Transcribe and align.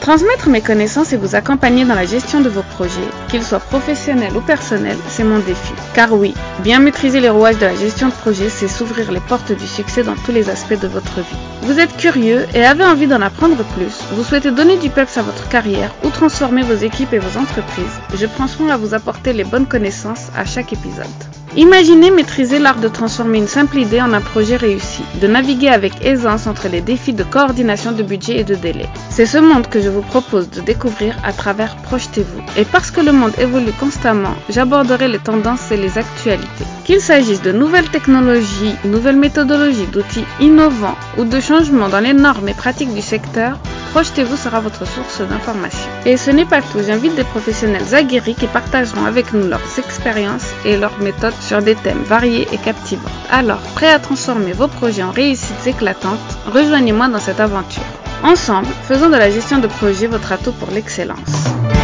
Transmettre 0.00 0.48
mes 0.48 0.60
connaissances 0.60 1.12
et 1.12 1.16
vous 1.16 1.34
accompagner 1.34 1.84
dans 1.84 1.94
la 1.94 2.06
gestion 2.06 2.40
de 2.40 2.48
vos 2.48 2.62
projets, 2.62 3.08
qu'ils 3.28 3.42
soient 3.42 3.58
professionnels 3.58 4.36
ou 4.36 4.40
personnels, 4.40 4.96
c'est 5.08 5.24
mon 5.24 5.38
défi. 5.38 5.74
Car 5.94 6.12
oui, 6.12 6.34
bien 6.60 6.78
maîtriser 6.78 7.20
les 7.20 7.28
rouages 7.28 7.58
de 7.58 7.66
la 7.66 7.74
gestion 7.74 8.08
de 8.08 8.12
projet, 8.12 8.48
c'est 8.48 8.68
s'ouvrir 8.68 9.12
les 9.12 9.20
portes 9.20 9.52
du 9.52 9.66
succès 9.66 10.02
dans 10.02 10.14
tous 10.14 10.32
les 10.32 10.48
aspects 10.48 10.80
de 10.80 10.88
votre 10.88 11.20
vie. 11.20 11.36
Vous 11.62 11.78
êtes 11.78 11.96
curieux 11.96 12.46
et 12.54 12.64
avez 12.64 12.84
envie 12.84 13.06
d'en 13.06 13.20
apprendre 13.20 13.62
plus, 13.74 14.00
vous 14.12 14.24
souhaitez 14.24 14.50
donner 14.50 14.76
du 14.78 14.88
peps 14.88 15.18
à 15.18 15.22
votre 15.22 15.48
carrière 15.48 15.94
ou 16.04 16.10
transformer 16.10 16.62
vos 16.62 16.76
équipes 16.76 17.12
et 17.12 17.18
vos 17.18 17.38
entreprises, 17.38 18.00
je 18.14 18.26
prends 18.26 18.48
soin 18.48 18.70
à 18.70 18.76
vous 18.76 18.94
apporter 18.94 19.32
les 19.32 19.44
bonnes 19.44 19.66
connaissances 19.66 20.28
à 20.36 20.44
chaque 20.44 20.72
épisode. 20.72 21.37
Imaginez 21.56 22.10
maîtriser 22.10 22.58
l'art 22.58 22.78
de 22.78 22.88
transformer 22.88 23.38
une 23.38 23.48
simple 23.48 23.78
idée 23.78 24.00
en 24.00 24.12
un 24.12 24.20
projet 24.20 24.56
réussi, 24.56 25.02
de 25.20 25.26
naviguer 25.26 25.68
avec 25.68 26.04
aisance 26.04 26.46
entre 26.46 26.68
les 26.68 26.80
défis 26.82 27.14
de 27.14 27.24
coordination 27.24 27.92
de 27.92 28.02
budget 28.02 28.38
et 28.40 28.44
de 28.44 28.54
délai. 28.54 28.86
C'est 29.10 29.26
ce 29.26 29.38
monde 29.38 29.66
que 29.66 29.80
je 29.80 29.88
vous 29.88 30.02
propose 30.02 30.50
de 30.50 30.60
découvrir 30.60 31.16
à 31.24 31.32
travers 31.32 31.76
Projetez-vous. 31.76 32.42
Et 32.56 32.64
parce 32.64 32.90
que 32.90 33.00
le 33.00 33.12
monde 33.12 33.32
évolue 33.38 33.72
constamment, 33.80 34.34
j'aborderai 34.50 35.08
les 35.08 35.18
tendances 35.18 35.70
et 35.72 35.76
les 35.76 35.96
actualités. 35.96 36.66
Qu'il 36.84 37.00
s'agisse 37.00 37.42
de 37.42 37.52
nouvelles 37.52 37.88
technologies, 37.90 38.74
nouvelles 38.84 39.16
méthodologies, 39.16 39.86
d'outils 39.86 40.24
innovants 40.40 40.96
ou 41.16 41.24
de 41.24 41.40
changements 41.40 41.88
dans 41.88 42.00
les 42.00 42.12
normes 42.12 42.48
et 42.48 42.54
pratiques 42.54 42.94
du 42.94 43.02
secteur, 43.02 43.58
Projetez-vous 43.92 44.36
sera 44.36 44.60
votre 44.60 44.86
source 44.86 45.20
d'information. 45.20 45.90
Et 46.04 46.16
ce 46.16 46.30
n'est 46.30 46.44
pas 46.44 46.60
tout, 46.60 46.80
j'invite 46.86 47.14
des 47.14 47.24
professionnels 47.24 47.94
aguerris 47.94 48.34
qui 48.34 48.46
partageront 48.46 49.04
avec 49.04 49.32
nous 49.32 49.48
leurs 49.48 49.78
expériences 49.78 50.48
et 50.64 50.76
leurs 50.76 50.98
méthodes 51.00 51.40
sur 51.40 51.62
des 51.62 51.74
thèmes 51.74 52.02
variés 52.02 52.46
et 52.52 52.58
captivants. 52.58 53.08
Alors, 53.30 53.60
prêt 53.74 53.90
à 53.90 53.98
transformer 53.98 54.52
vos 54.52 54.68
projets 54.68 55.02
en 55.02 55.10
réussites 55.10 55.66
éclatantes, 55.66 56.38
rejoignez-moi 56.46 57.08
dans 57.08 57.18
cette 57.18 57.40
aventure. 57.40 57.82
Ensemble, 58.22 58.68
faisons 58.86 59.08
de 59.08 59.16
la 59.16 59.30
gestion 59.30 59.58
de 59.58 59.68
projet 59.68 60.06
votre 60.06 60.32
atout 60.32 60.52
pour 60.52 60.70
l'excellence. 60.70 61.77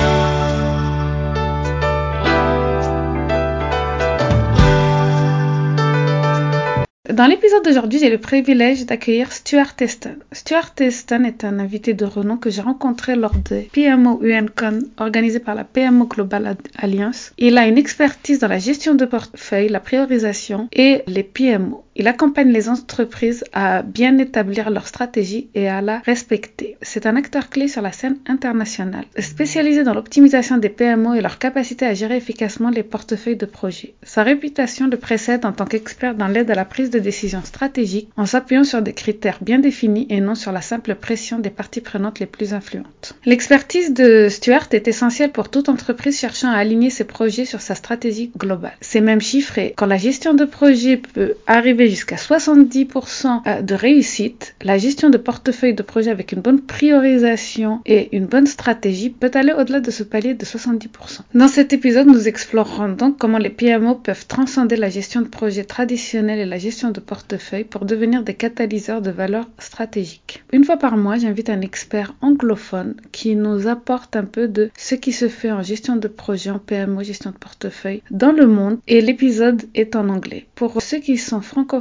Dans 7.15 7.29
l'épisode 7.29 7.63
d'aujourd'hui, 7.63 8.01
j'ai 8.01 8.11
le 8.11 8.19
privilège 8.19 8.87
d'accueillir 8.87 9.31
Stuart 9.31 9.77
Teston. 9.77 10.17
Stuart 10.33 10.75
Teston 10.75 11.23
est 11.23 11.45
un 11.45 11.61
invité 11.61 11.95
de 11.95 12.05
renom 12.05 12.37
que 12.37 12.51
j'ai 12.51 12.61
rencontré 12.61 13.15
lors 13.15 13.37
des 13.37 13.71
PMO 13.73 14.21
UNCON 14.21 14.81
organisé 14.99 15.39
par 15.39 15.55
la 15.55 15.63
PMO 15.63 16.07
Global 16.07 16.57
Alliance. 16.77 17.33
Il 17.39 17.57
a 17.57 17.69
une 17.69 17.79
expertise 17.79 18.41
dans 18.41 18.49
la 18.49 18.59
gestion 18.59 18.97
de 18.97 19.05
portefeuille, 19.05 19.69
la 19.69 19.79
priorisation 19.79 20.69
et 20.73 21.05
les 21.07 21.23
PMO. 21.23 21.85
Il 21.97 22.09
accompagne 22.09 22.51
les 22.51 22.69
entreprises 22.69 23.45
à 23.53 23.83
bien 23.83 24.19
établir 24.19 24.71
leur 24.71 24.89
stratégie 24.89 25.49
et 25.55 25.69
à 25.69 25.81
la 25.81 25.99
respecter. 26.01 26.77
C'est 26.83 27.07
un 27.07 27.15
acteur 27.15 27.51
clé 27.51 27.69
sur 27.69 27.83
la 27.83 27.93
scène 27.93 28.19
internationale, 28.27 29.05
spécialisé 29.19 29.85
dans 29.85 29.95
l'optimisation 29.95 30.57
des 30.57 30.71
PMO 30.71 31.15
et 31.15 31.21
leur 31.21 31.39
capacité 31.39 31.87
à 31.87 31.95
gérer 31.95 32.17
efficacement 32.17 32.71
les 32.71 32.83
portefeuilles 32.83 33.37
de 33.37 33.47
projets. 33.47 33.95
Sa 34.03 34.25
réputation 34.25 34.89
le 34.89 34.97
précède 34.97 35.45
en 35.47 35.53
tant 35.53 35.67
qu'expert 35.67 36.15
dans 36.15 36.27
l'aide 36.27 36.51
à 36.51 36.55
la 36.55 36.65
prise 36.65 36.91
de 36.91 36.99
décisions 36.99 37.43
stratégiques 37.45 38.09
en 38.17 38.27
s'appuyant 38.27 38.65
sur 38.65 38.83
des 38.83 38.93
critères 38.93 39.39
bien 39.41 39.59
définis 39.59 40.07
et 40.11 40.21
non 40.21 40.35
sur 40.35 40.53
la 40.53 40.61
simple 40.63 40.97
pression 40.97 41.39
des 41.39 41.51
parties 41.51 41.81
prenantes 41.81 42.19
les 42.19 42.27
plus 42.27 42.55
influentes. 42.55 43.15
L'expertise 43.25 43.95
de 43.95 44.29
Stuart 44.29 44.69
est 44.73 44.89
essentielle 44.89 45.31
pour 45.31 45.49
toute 45.49 45.69
entreprise 45.69 46.19
cherchant 46.19 46.51
à 46.51 46.57
aligner 46.57 46.91
ses 46.91 47.05
projets 47.05 47.45
sur 47.45 47.61
sa 47.61 47.75
stratégie 47.75 48.33
globale. 48.37 48.77
C'est 48.81 49.01
même 49.01 49.21
chiffré. 49.21 49.75
Quand 49.77 49.87
la 49.87 49.97
gestion 49.97 50.35
de 50.35 50.45
projet 50.45 50.97
peut 50.97 51.35
arriver 51.47 51.84
jusqu'à 51.89 52.17
70% 52.17 53.43
euh, 53.47 53.63
de 53.63 53.75
réussite, 53.75 54.55
la 54.63 54.79
gestion 54.79 55.11
de 55.11 55.19
portefeuille 55.19 55.75
de 55.75 55.83
projet 55.83 56.11
avec 56.11 56.33
une 56.33 56.41
bonne 56.41 56.61
priorisation 56.61 57.81
et 57.87 58.15
une 58.17 58.27
bonne 58.27 58.47
stratégie 58.47 59.11
peut 59.11 59.31
aller 59.35 59.53
au-delà 59.53 59.81
de 59.81 59.91
ce 59.91 60.03
palier 60.03 60.35
de 60.35 60.45
70%. 60.45 61.21
Dans 61.35 61.49
cet 61.49 61.73
épisode, 61.73 62.07
nous 62.07 62.29
explorerons 62.29 62.91
donc 62.91 63.19
comment 63.19 63.39
les 63.39 63.51
PMO 63.51 63.95
peuvent 63.95 64.27
transcender 64.27 64.77
la 64.77 64.89
gestion 64.89 65.21
de 65.21 65.29
projet 65.29 65.65
traditionnelle 65.65 66.39
et 66.39 66.47
la 66.47 66.59
gestion 66.59 66.91
de 66.91 67.01
portefeuille 67.01 67.65
pour 67.65 67.85
devenir 67.85 68.23
des 68.23 68.35
catalyseurs 68.35 69.03
de 69.03 69.11
valeur 69.11 69.49
stratégique. 69.59 70.43
Une 70.53 70.65
fois 70.65 70.77
par 70.77 70.97
mois, 70.97 71.17
j'invite 71.17 71.51
un 71.51 71.61
expert 71.61 72.15
anglophone 72.21 72.95
qui 73.13 73.37
nous 73.37 73.67
apporte 73.67 74.17
un 74.17 74.25
peu 74.25 74.49
de 74.49 74.71
ce 74.77 74.95
qui 74.95 75.13
se 75.13 75.29
fait 75.29 75.53
en 75.53 75.63
gestion 75.63 75.97
de 75.97 76.09
projet, 76.09 76.51
en 76.51 76.59
PMO, 76.59 77.03
gestion 77.03 77.31
de 77.31 77.37
portefeuille 77.37 78.03
dans 78.11 78.33
le 78.33 78.47
monde 78.47 78.79
et 78.89 79.01
l'épisode 79.01 79.63
est 79.75 79.97
en 79.97 80.09
anglais. 80.09 80.47
Pour 80.55 80.81
ceux 80.83 80.99
qui 80.99 81.19
sont 81.19 81.41
francophones, 81.41 81.74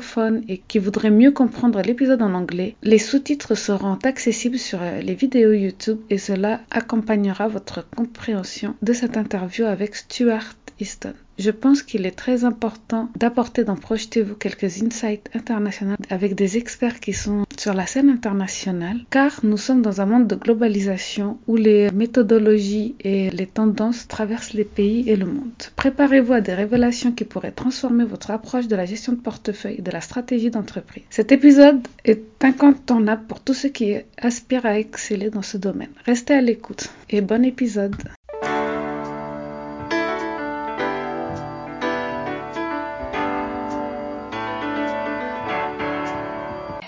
et 0.48 0.58
qui 0.68 0.80
voudraient 0.80 1.12
mieux 1.12 1.32
comprendre 1.32 1.82
l'épisode 1.82 2.22
en 2.22 2.34
anglais, 2.34 2.76
les 2.82 2.98
sous-titres 2.98 3.56
seront 3.56 3.98
accessibles 4.04 4.58
sur 4.58 4.82
euh, 4.82 5.02
les 5.02 5.14
vidéos 5.14 5.54
YouTube 5.54 6.00
et 6.10 6.18
cela 6.18 6.62
accompagnera 6.72 7.48
votre 7.48 7.88
compréhension 7.96 8.76
de 8.82 8.94
cette 8.94 9.18
interview 9.18 9.66
avec 9.66 9.96
Stuart 9.96 10.56
Je 11.40 11.52
pense 11.52 11.82
qu'il 11.82 12.06
est 12.06 12.12
très 12.12 12.44
important 12.44 13.10
d'apporter 13.16 13.64
dans 13.64 13.76
Projetez-vous 13.76 14.36
quelques 14.36 14.84
insights 14.84 15.30
internationaux 15.34 15.96
avec 16.10 16.36
des 16.36 16.58
experts 16.58 17.00
qui 17.00 17.14
sont 17.14 17.46
sur 17.58 17.74
la 17.74 17.88
scène 17.88 18.10
internationale, 18.10 19.00
car 19.10 19.40
nous 19.44 19.58
sommes 19.58 19.82
dans 19.82 20.02
un 20.02 20.06
monde 20.06 20.28
de 20.28 20.36
globalisation 20.36 21.40
où 21.48 21.56
les 21.56 21.90
méthodologies 21.92 22.96
et 23.00 23.30
les 23.32 23.48
tendances 23.48 24.08
traversent 24.08 24.54
les 24.54 24.64
pays 24.64 25.10
et 25.10 25.16
le 25.16 25.26
monde. 25.26 25.64
Préparez-vous 25.76 26.34
à 26.34 26.42
des 26.42 26.54
révélations 26.54 27.12
qui 27.12 27.26
pourraient 27.26 27.52
transformer 27.52 28.06
votre 28.06 28.32
approche 28.32 28.68
de 28.68 28.76
la 28.76 28.86
gestion 28.86 29.14
de 29.14 29.18
portefeuille 29.18 29.78
et 29.80 29.82
de 29.82 29.92
la 29.92 30.02
stratégie 30.02 30.52
d'entreprise. 30.52 31.04
Cet 31.10 31.32
épisode 31.32 31.88
est 32.06 32.44
incontournable 32.44 33.26
pour 33.28 33.40
tous 33.40 33.54
ceux 33.54 33.70
qui 33.70 33.96
aspirent 34.18 34.66
à 34.66 34.78
exceller 34.78 35.30
dans 35.30 35.42
ce 35.42 35.58
domaine. 35.58 35.94
Restez 36.06 36.34
à 36.34 36.42
l'écoute 36.42 36.90
et 37.10 37.22
bon 37.22 37.44
épisode. 37.44 37.96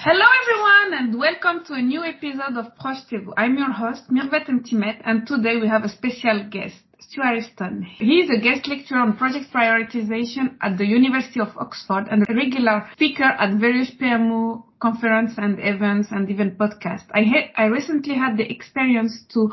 Hello 0.07 0.23
everyone 0.43 0.99
and 0.99 1.19
welcome 1.19 1.66
to 1.66 1.73
a 1.73 1.81
new 1.81 2.03
episode 2.03 2.55
of 2.59 2.77
Projetez-vous. 2.77 3.33
I'm 3.38 3.57
your 3.57 3.71
host 3.71 4.03
Mirvet 4.11 4.45
Mtimet 4.47 5.01
and 5.03 5.25
today 5.25 5.57
we 5.59 5.67
have 5.67 5.83
a 5.83 5.89
special 5.89 6.47
guest, 6.47 6.75
Stuart 6.99 7.38
Easton. 7.39 7.81
He 7.81 8.19
is 8.19 8.29
a 8.29 8.39
guest 8.39 8.67
lecturer 8.67 8.99
on 8.99 9.17
project 9.17 9.51
prioritization 9.51 10.57
at 10.61 10.77
the 10.77 10.85
University 10.85 11.39
of 11.39 11.57
Oxford 11.57 12.05
and 12.11 12.21
a 12.29 12.35
regular 12.35 12.88
speaker 12.94 13.23
at 13.23 13.59
various 13.59 13.89
PMO 13.99 14.65
conferences 14.79 15.39
and 15.39 15.57
events 15.57 16.09
and 16.11 16.29
even 16.29 16.51
podcasts. 16.51 17.09
I, 17.11 17.49
I 17.57 17.65
recently 17.65 18.13
had 18.13 18.38
the 18.38 18.47
experience 18.47 19.25
to 19.33 19.51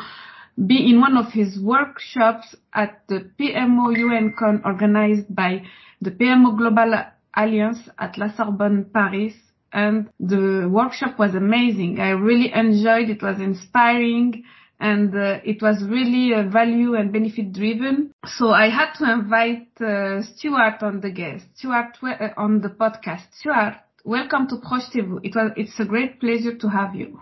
be 0.67 0.87
in 0.91 1.01
one 1.01 1.17
of 1.17 1.33
his 1.33 1.59
workshops 1.59 2.55
at 2.75 3.01
the 3.09 3.31
PMO 3.41 3.97
UNCON 3.97 4.67
organized 4.67 5.35
by 5.35 5.63
the 6.03 6.11
PMO 6.11 6.59
Global 6.59 6.93
Alliance 7.35 7.89
at 7.99 8.19
La 8.19 8.29
Sorbonne, 8.37 8.91
Paris 8.93 9.33
and 9.73 10.11
the 10.21 10.69
workshop 10.71 11.19
was 11.19 11.35
amazing. 11.35 12.01
I 12.01 12.11
really 12.11 12.53
enjoyed 12.53 13.09
it. 13.11 13.23
was 13.23 13.41
inspiring 13.41 14.45
and 14.81 15.15
uh, 15.15 15.39
it 15.45 15.63
was 15.63 15.83
really 15.85 16.35
uh, 16.35 16.43
value 16.49 16.95
and 16.95 17.13
benefit 17.13 17.53
driven. 17.53 18.13
So 18.27 18.51
I 18.51 18.69
had 18.69 18.95
to 18.95 19.11
invite 19.11 19.69
uh, 19.81 20.23
Stuart 20.23 20.83
on 20.83 21.01
the 21.01 21.11
guest, 21.11 21.47
Stuart 21.55 21.97
uh, 22.03 22.29
on 22.37 22.61
the 22.61 22.69
podcast. 22.69 23.33
Stuart, 23.39 23.77
welcome 24.05 24.49
to 24.49 24.57
Projetez-vous. 24.57 25.21
It 25.23 25.35
was, 25.37 25.53
it's 25.57 25.79
a 25.79 25.85
great 25.85 26.21
pleasure 26.21 26.57
to 26.57 26.69
have 26.69 26.95
you. 26.97 27.21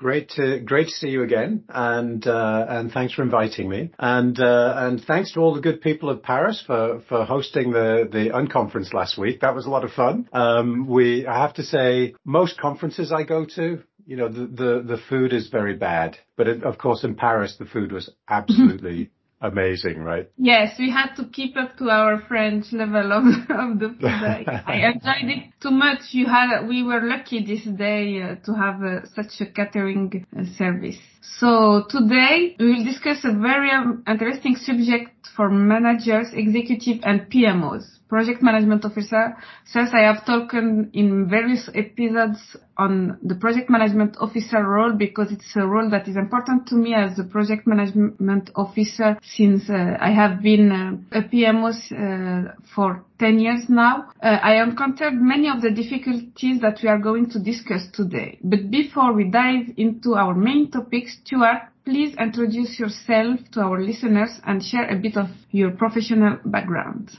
Great 0.00 0.30
to 0.30 0.60
great 0.60 0.86
to 0.86 0.94
see 0.94 1.10
you 1.10 1.22
again, 1.22 1.62
and 1.68 2.26
uh, 2.26 2.64
and 2.70 2.90
thanks 2.90 3.12
for 3.12 3.22
inviting 3.22 3.68
me, 3.68 3.90
and 3.98 4.40
uh, 4.40 4.72
and 4.78 5.04
thanks 5.04 5.32
to 5.32 5.40
all 5.40 5.52
the 5.54 5.60
good 5.60 5.82
people 5.82 6.08
of 6.08 6.22
Paris 6.22 6.64
for 6.66 7.02
for 7.06 7.26
hosting 7.26 7.70
the 7.70 8.08
the 8.10 8.30
unconference 8.30 8.94
last 8.94 9.18
week. 9.18 9.40
That 9.42 9.54
was 9.54 9.66
a 9.66 9.68
lot 9.68 9.84
of 9.84 9.90
fun. 9.90 10.26
Um, 10.32 10.86
we 10.88 11.26
I 11.26 11.42
have 11.42 11.52
to 11.56 11.62
say 11.62 12.14
most 12.24 12.58
conferences 12.58 13.12
I 13.12 13.24
go 13.24 13.44
to, 13.56 13.82
you 14.06 14.16
know, 14.16 14.30
the 14.30 14.46
the, 14.46 14.82
the 14.86 15.00
food 15.10 15.34
is 15.34 15.48
very 15.48 15.76
bad, 15.76 16.16
but 16.34 16.48
it, 16.48 16.64
of 16.64 16.78
course 16.78 17.04
in 17.04 17.14
Paris 17.14 17.56
the 17.58 17.66
food 17.66 17.92
was 17.92 18.08
absolutely 18.26 19.10
amazing, 19.40 19.98
right? 20.02 20.28
Yes, 20.36 20.76
we 20.78 20.90
had 20.90 21.14
to 21.16 21.24
keep 21.24 21.56
up 21.56 21.76
to 21.78 21.90
our 21.90 22.20
French 22.28 22.66
level 22.72 23.12
of, 23.12 23.24
of 23.50 23.78
the 23.78 23.88
food. 24.00 24.04
I, 24.04 24.62
I 24.66 24.74
enjoyed 24.88 25.30
it 25.30 25.52
too 25.60 25.70
much. 25.70 26.00
You 26.10 26.26
had, 26.26 26.66
we 26.66 26.82
were 26.82 27.00
lucky 27.02 27.44
this 27.44 27.64
day 27.76 28.22
uh, 28.22 28.34
to 28.46 28.54
have 28.54 28.82
uh, 28.82 29.06
such 29.14 29.40
a 29.40 29.46
catering 29.50 30.26
uh, 30.36 30.44
service. 30.56 30.98
So 31.38 31.84
today 31.88 32.56
we 32.58 32.74
will 32.74 32.84
discuss 32.84 33.24
a 33.24 33.32
very 33.32 33.70
um, 33.70 34.04
interesting 34.06 34.56
subject 34.56 35.19
for 35.40 35.48
managers, 35.48 36.26
executive 36.34 36.98
and 37.02 37.22
PMOs. 37.32 37.84
Project 38.10 38.42
management 38.42 38.84
officer. 38.84 39.34
Since 39.64 39.88
I 39.94 40.00
have 40.00 40.26
talked 40.26 40.52
in 40.52 41.28
various 41.30 41.70
episodes 41.74 42.58
on 42.76 43.18
the 43.22 43.36
project 43.36 43.70
management 43.70 44.18
officer 44.20 44.62
role 44.62 44.92
because 44.92 45.32
it's 45.32 45.56
a 45.56 45.66
role 45.66 45.88
that 45.88 46.08
is 46.08 46.16
important 46.16 46.66
to 46.66 46.74
me 46.74 46.92
as 46.92 47.18
a 47.18 47.24
project 47.24 47.66
management 47.66 48.50
officer 48.54 49.16
since 49.22 49.70
uh, 49.70 49.96
I 49.98 50.10
have 50.10 50.42
been 50.42 50.72
uh, 50.72 51.18
a 51.18 51.22
PMO 51.22 51.70
uh, 51.72 52.52
for 52.74 53.02
10 53.18 53.38
years 53.38 53.62
now. 53.70 54.10
Uh, 54.22 54.26
I 54.42 54.62
encountered 54.62 55.14
many 55.14 55.48
of 55.48 55.62
the 55.62 55.70
difficulties 55.70 56.60
that 56.60 56.80
we 56.82 56.90
are 56.90 56.98
going 56.98 57.30
to 57.30 57.38
discuss 57.38 57.86
today. 57.94 58.38
But 58.44 58.70
before 58.70 59.14
we 59.14 59.24
dive 59.30 59.72
into 59.78 60.16
our 60.16 60.34
main 60.34 60.70
topic, 60.70 61.08
Stuart, 61.08 61.62
please 61.90 62.14
introduce 62.20 62.78
yourself 62.78 63.40
to 63.50 63.60
our 63.60 63.82
listeners 63.82 64.38
and 64.46 64.62
share 64.62 64.88
a 64.88 64.94
bit 64.96 65.16
of 65.16 65.26
your 65.50 65.72
professional 65.72 66.38
background. 66.44 67.10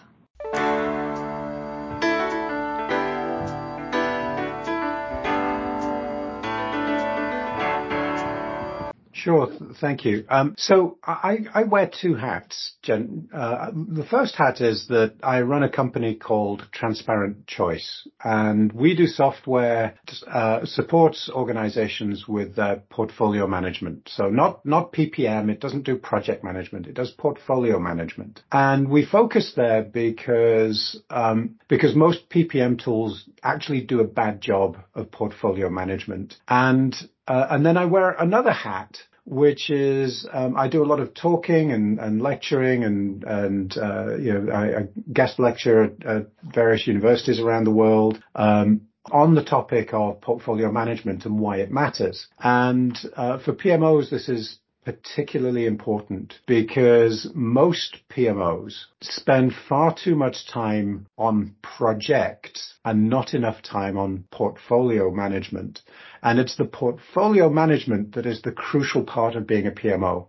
Sure. 9.24 9.48
Thank 9.80 10.04
you. 10.04 10.26
Um, 10.30 10.56
so 10.58 10.98
I, 11.04 11.64
wear 11.68 11.88
two 11.88 12.16
hats, 12.16 12.74
Jen. 12.82 13.30
Uh, 13.32 13.70
the 13.72 14.04
first 14.04 14.34
hat 14.34 14.62
is 14.62 14.88
that 14.88 15.14
I 15.22 15.42
run 15.42 15.62
a 15.62 15.70
company 15.70 16.16
called 16.16 16.64
Transparent 16.72 17.46
Choice, 17.46 18.08
and 18.24 18.72
we 18.74 18.96
do 18.96 19.06
software 19.06 19.94
uh, 20.28 20.66
supports 20.66 21.30
organizations 21.32 22.28
with 22.28 22.58
uh, 22.58 22.78
portfolio 22.90 23.46
management. 23.46 24.10
So 24.12 24.30
not 24.30 24.66
not 24.66 24.92
PPM. 24.92 25.52
It 25.52 25.60
doesn't 25.60 25.84
do 25.84 25.98
project 25.98 26.44
management. 26.44 26.88
It 26.88 26.96
does 26.96 27.12
portfolio 27.12 27.78
management, 27.78 28.42
and 28.52 28.90
we 28.90 29.06
focus 29.06 29.54
there 29.56 29.84
because 29.84 31.00
um, 31.12 31.60
because 31.68 31.96
most 31.96 32.28
PPM 32.32 32.84
tools 32.84 33.30
actually 33.44 33.82
do 33.82 34.00
a 34.00 34.08
bad 34.08 34.42
job 34.42 34.80
of 34.96 35.12
portfolio 35.12 35.70
management, 35.70 36.38
and 36.48 36.96
uh, 37.28 37.46
and 37.52 37.64
then 37.64 37.78
I 37.78 37.86
wear 37.86 38.10
another 38.14 38.52
hat 38.52 38.98
which 39.26 39.70
is 39.70 40.28
um, 40.32 40.58
I 40.58 40.68
do 40.68 40.84
a 40.84 40.86
lot 40.86 41.00
of 41.00 41.14
talking 41.14 41.72
and, 41.72 42.00
and 42.00 42.22
lecturing 42.22 42.84
and 42.84 43.24
and 43.24 43.78
uh, 43.78 44.18
you 44.18 44.34
know 44.34 44.52
I, 44.52 44.80
I, 44.80 44.88
guest 45.12 45.40
lecture 45.40 45.84
at, 45.84 46.06
at, 46.06 46.28
various 46.54 46.88
universities 46.88 47.40
around 47.40 47.66
the 47.66 47.72
world. 47.72 48.22
Um, 48.36 48.82
on 49.12 49.34
the 49.34 49.44
topic 49.44 49.94
of 49.94 50.22
portfolio 50.22 50.72
management 50.72 51.26
and 51.26 51.40
why 51.40 51.58
it 51.58 51.72
matters. 51.72 52.28
And 52.40 52.96
uh, 53.16 53.40
for 53.40 53.54
PMOs, 53.54 54.12
this 54.12 54.30
is 54.30 54.60
particularly 54.84 55.66
important 55.66 56.34
because 56.48 57.30
most 57.36 57.98
PMOs 58.10 58.86
spend 59.02 59.54
far 59.70 59.94
too 59.94 60.16
much 60.16 60.48
time 60.48 61.06
on 61.18 61.56
projects 61.62 62.74
and 62.84 63.10
not 63.10 63.34
enough 63.34 63.62
time 63.62 63.98
on 63.98 64.26
portfolio 64.32 65.12
management. 65.12 65.82
And 66.24 66.40
it's 66.40 66.58
the 66.58 66.66
portfolio 66.66 67.50
management 67.50 68.16
that 68.16 68.26
is 68.26 68.42
the 68.42 68.52
crucial 68.52 69.04
part 69.04 69.36
of 69.36 69.48
being 69.48 69.68
a 69.68 69.72
PMO. 69.72 70.28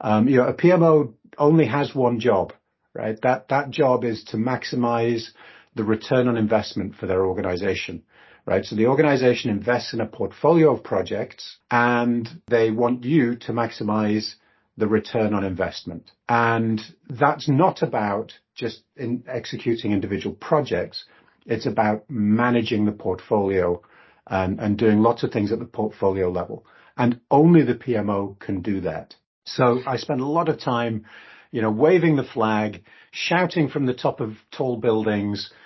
Um, 0.00 0.28
you 0.28 0.36
know, 0.36 0.48
a 0.48 0.54
PMO 0.54 1.14
only 1.38 1.66
has 1.66 1.94
one 1.94 2.20
job, 2.20 2.52
right? 2.94 3.18
That, 3.22 3.48
that 3.48 3.70
job 3.70 4.04
is 4.04 4.24
to 4.24 4.36
maximize 4.36 5.28
the 5.74 5.84
return 5.84 6.28
on 6.28 6.36
investment 6.36 6.96
for 6.96 7.06
their 7.06 7.24
organization 7.24 8.02
right? 8.46 8.64
So 8.64 8.76
the 8.76 8.86
organization 8.86 9.50
invests 9.50 9.92
in 9.92 10.00
a 10.00 10.06
portfolio 10.06 10.72
of 10.72 10.84
projects 10.84 11.58
and 11.70 12.28
they 12.48 12.70
want 12.70 13.04
you 13.04 13.36
to 13.36 13.52
maximize 13.52 14.34
the 14.76 14.86
return 14.86 15.34
on 15.34 15.44
investment. 15.44 16.10
And 16.28 16.80
that's 17.08 17.48
not 17.48 17.82
about 17.82 18.32
just 18.54 18.82
in 18.96 19.24
executing 19.26 19.92
individual 19.92 20.34
projects. 20.36 21.04
It's 21.44 21.66
about 21.66 22.04
managing 22.08 22.84
the 22.84 22.92
portfolio 22.92 23.82
and, 24.26 24.60
and 24.60 24.78
doing 24.78 25.00
lots 25.00 25.22
of 25.22 25.32
things 25.32 25.52
at 25.52 25.58
the 25.58 25.64
portfolio 25.64 26.30
level. 26.30 26.64
And 26.96 27.20
only 27.30 27.62
the 27.62 27.74
PMO 27.74 28.38
can 28.38 28.62
do 28.62 28.80
that. 28.82 29.14
So 29.44 29.80
I 29.86 29.96
spend 29.96 30.20
a 30.20 30.26
lot 30.26 30.48
of 30.48 30.58
time, 30.58 31.06
you 31.52 31.62
know, 31.62 31.70
waving 31.70 32.16
the 32.16 32.24
flag, 32.24 32.82
shouting 33.12 33.68
from 33.68 33.86
the 33.86 33.94
top 33.94 34.20
of 34.20 34.32
tall 34.50 34.76
buildings, 34.76 35.50
um, 35.50 35.65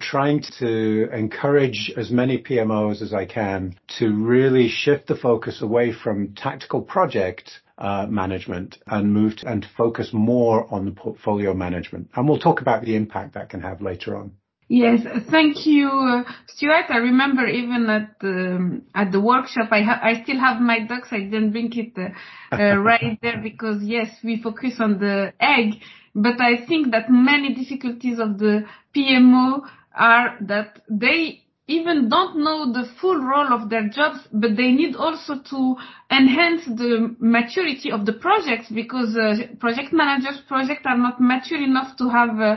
trying 0.00 0.42
to 0.58 1.08
encourage 1.12 1.92
as 1.96 2.10
many 2.10 2.42
PMOs 2.42 3.02
as 3.02 3.12
I 3.14 3.24
can 3.24 3.78
to 3.98 4.14
really 4.14 4.68
shift 4.68 5.06
the 5.06 5.16
focus 5.16 5.62
away 5.62 5.92
from 5.92 6.34
tactical 6.34 6.82
project 6.82 7.60
uh, 7.78 8.06
management 8.08 8.78
and 8.86 9.12
move 9.12 9.36
to, 9.36 9.48
and 9.48 9.66
focus 9.76 10.10
more 10.12 10.72
on 10.72 10.84
the 10.84 10.90
portfolio 10.90 11.54
management. 11.54 12.08
And 12.14 12.28
we'll 12.28 12.38
talk 12.38 12.60
about 12.60 12.84
the 12.84 12.96
impact 12.96 13.34
that 13.34 13.48
can 13.50 13.60
have 13.60 13.80
later 13.80 14.16
on. 14.16 14.32
Yes, 14.68 15.00
thank 15.30 15.64
you, 15.64 16.24
Stuart. 16.48 16.86
I 16.88 16.96
remember 16.96 17.46
even 17.46 17.88
at 17.88 18.18
the 18.20 18.82
at 18.96 19.12
the 19.12 19.20
workshop, 19.20 19.68
I 19.70 19.82
ha- 19.82 20.00
I 20.02 20.24
still 20.24 20.40
have 20.40 20.60
my 20.60 20.80
ducks. 20.80 21.08
I 21.12 21.20
didn't 21.20 21.52
bring 21.52 21.72
it 21.72 21.92
uh, 21.96 22.56
uh, 22.56 22.76
right 22.78 23.16
there 23.22 23.40
because 23.40 23.80
yes, 23.84 24.08
we 24.24 24.42
focus 24.42 24.74
on 24.80 24.98
the 24.98 25.32
egg, 25.38 25.74
but 26.16 26.40
I 26.40 26.64
think 26.66 26.92
that 26.92 27.10
many 27.10 27.54
difficulties 27.54 28.18
of 28.18 28.38
the 28.38 28.64
PMO 28.96 29.60
are 29.94 30.38
that 30.40 30.80
they 30.88 31.42
even 31.68 32.08
don't 32.08 32.38
know 32.38 32.72
the 32.72 32.88
full 33.00 33.18
role 33.18 33.52
of 33.52 33.68
their 33.68 33.88
jobs, 33.88 34.20
but 34.32 34.56
they 34.56 34.70
need 34.72 34.96
also 34.96 35.34
to 35.50 35.76
enhance 36.10 36.64
the 36.64 37.14
maturity 37.18 37.90
of 37.90 38.06
the 38.06 38.14
projects 38.14 38.70
because 38.70 39.14
uh, 39.16 39.34
project 39.58 39.92
managers 39.92 40.40
projects 40.48 40.86
are 40.86 40.96
not 40.96 41.20
mature 41.20 41.62
enough 41.62 41.96
to 41.98 42.08
have 42.08 42.40
uh, 42.40 42.56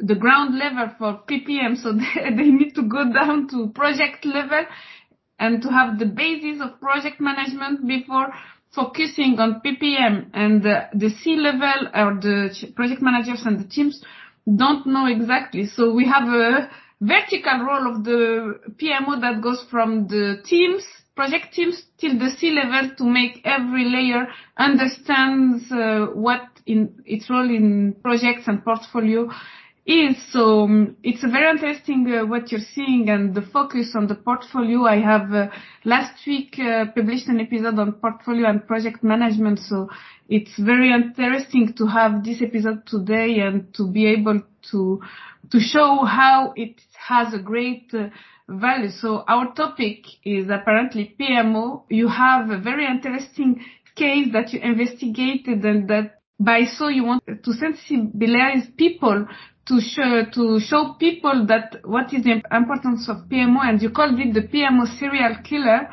the 0.00 0.14
ground 0.14 0.56
level 0.56 0.88
for 0.96 1.20
PPM, 1.28 1.76
so 1.76 1.92
they, 2.14 2.30
they 2.30 2.50
need 2.50 2.74
to 2.74 2.82
go 2.82 3.12
down 3.12 3.48
to 3.48 3.68
project 3.74 4.24
level 4.24 4.64
and 5.38 5.60
to 5.60 5.68
have 5.68 5.98
the 5.98 6.06
basis 6.06 6.62
of 6.62 6.80
project 6.80 7.20
management 7.20 7.86
before 7.86 8.32
focusing 8.74 9.38
on 9.38 9.60
PPM 9.64 10.30
and 10.34 10.62
the 10.62 11.10
C 11.22 11.36
level 11.36 11.88
or 11.94 12.20
the 12.20 12.72
project 12.74 13.02
managers 13.02 13.42
and 13.44 13.60
the 13.60 13.68
teams 13.68 14.02
don't 14.46 14.86
know 14.86 15.06
exactly. 15.06 15.66
So 15.66 15.92
we 15.92 16.06
have 16.06 16.28
a 16.28 16.70
vertical 17.00 17.64
role 17.64 17.94
of 17.94 18.04
the 18.04 18.60
PMO 18.76 19.20
that 19.20 19.42
goes 19.42 19.64
from 19.70 20.08
the 20.08 20.42
teams, 20.44 20.84
project 21.14 21.54
teams 21.54 21.82
till 21.98 22.18
the 22.18 22.30
C 22.30 22.50
level 22.50 22.94
to 22.96 23.04
make 23.04 23.40
every 23.44 23.84
layer 23.84 24.26
understands 24.56 25.70
uh, 25.70 26.06
what 26.12 26.42
in 26.66 27.02
its 27.04 27.28
role 27.28 27.48
in 27.48 27.94
projects 28.02 28.48
and 28.48 28.64
portfolio 28.64 29.28
is. 29.86 30.16
So 30.32 30.64
um, 30.64 30.96
it's 31.02 31.22
very 31.22 31.50
interesting 31.50 32.12
uh, 32.12 32.26
what 32.26 32.50
you're 32.50 32.68
seeing 32.74 33.08
and 33.08 33.34
the 33.34 33.42
focus 33.42 33.94
on 33.94 34.06
the 34.06 34.14
portfolio. 34.14 34.84
I 34.84 35.00
have 35.00 35.32
uh, 35.32 35.48
last 35.84 36.26
week 36.26 36.58
uh, 36.58 36.86
published 36.94 37.28
an 37.28 37.40
episode 37.40 37.78
on 37.78 37.92
portfolio 37.92 38.48
and 38.48 38.66
project 38.66 39.02
management. 39.02 39.58
So 39.58 39.88
it's 40.28 40.58
very 40.58 40.92
interesting 40.92 41.74
to 41.74 41.86
have 41.86 42.24
this 42.24 42.40
episode 42.40 42.86
today 42.86 43.40
and 43.40 43.72
to 43.74 43.86
be 43.90 44.06
able 44.06 44.42
to 44.70 45.00
to 45.52 45.60
show 45.60 46.04
how 46.04 46.54
it 46.56 46.80
has 46.96 47.34
a 47.34 47.38
great 47.38 47.92
value. 48.48 48.90
So 48.90 49.24
our 49.28 49.52
topic 49.54 50.06
is 50.24 50.48
apparently 50.50 51.14
PMO. 51.20 51.82
You 51.90 52.08
have 52.08 52.50
a 52.50 52.58
very 52.58 52.86
interesting 52.86 53.64
case 53.94 54.28
that 54.32 54.52
you 54.52 54.60
investigated 54.60 55.64
and 55.64 55.88
that 55.88 56.20
by 56.40 56.64
so 56.64 56.88
you 56.88 57.04
want 57.04 57.24
to 57.26 57.50
sensibilize 57.52 58.76
people 58.76 59.26
to 59.66 59.80
show 59.80 60.24
to 60.34 60.60
show 60.60 60.94
people 60.98 61.46
that 61.46 61.76
what 61.84 62.12
is 62.12 62.24
the 62.24 62.42
importance 62.52 63.08
of 63.08 63.28
PMO, 63.28 63.60
and 63.62 63.80
you 63.80 63.90
called 63.90 64.18
it 64.20 64.34
the 64.34 64.42
PMO 64.42 64.86
serial 64.98 65.36
killer. 65.42 65.88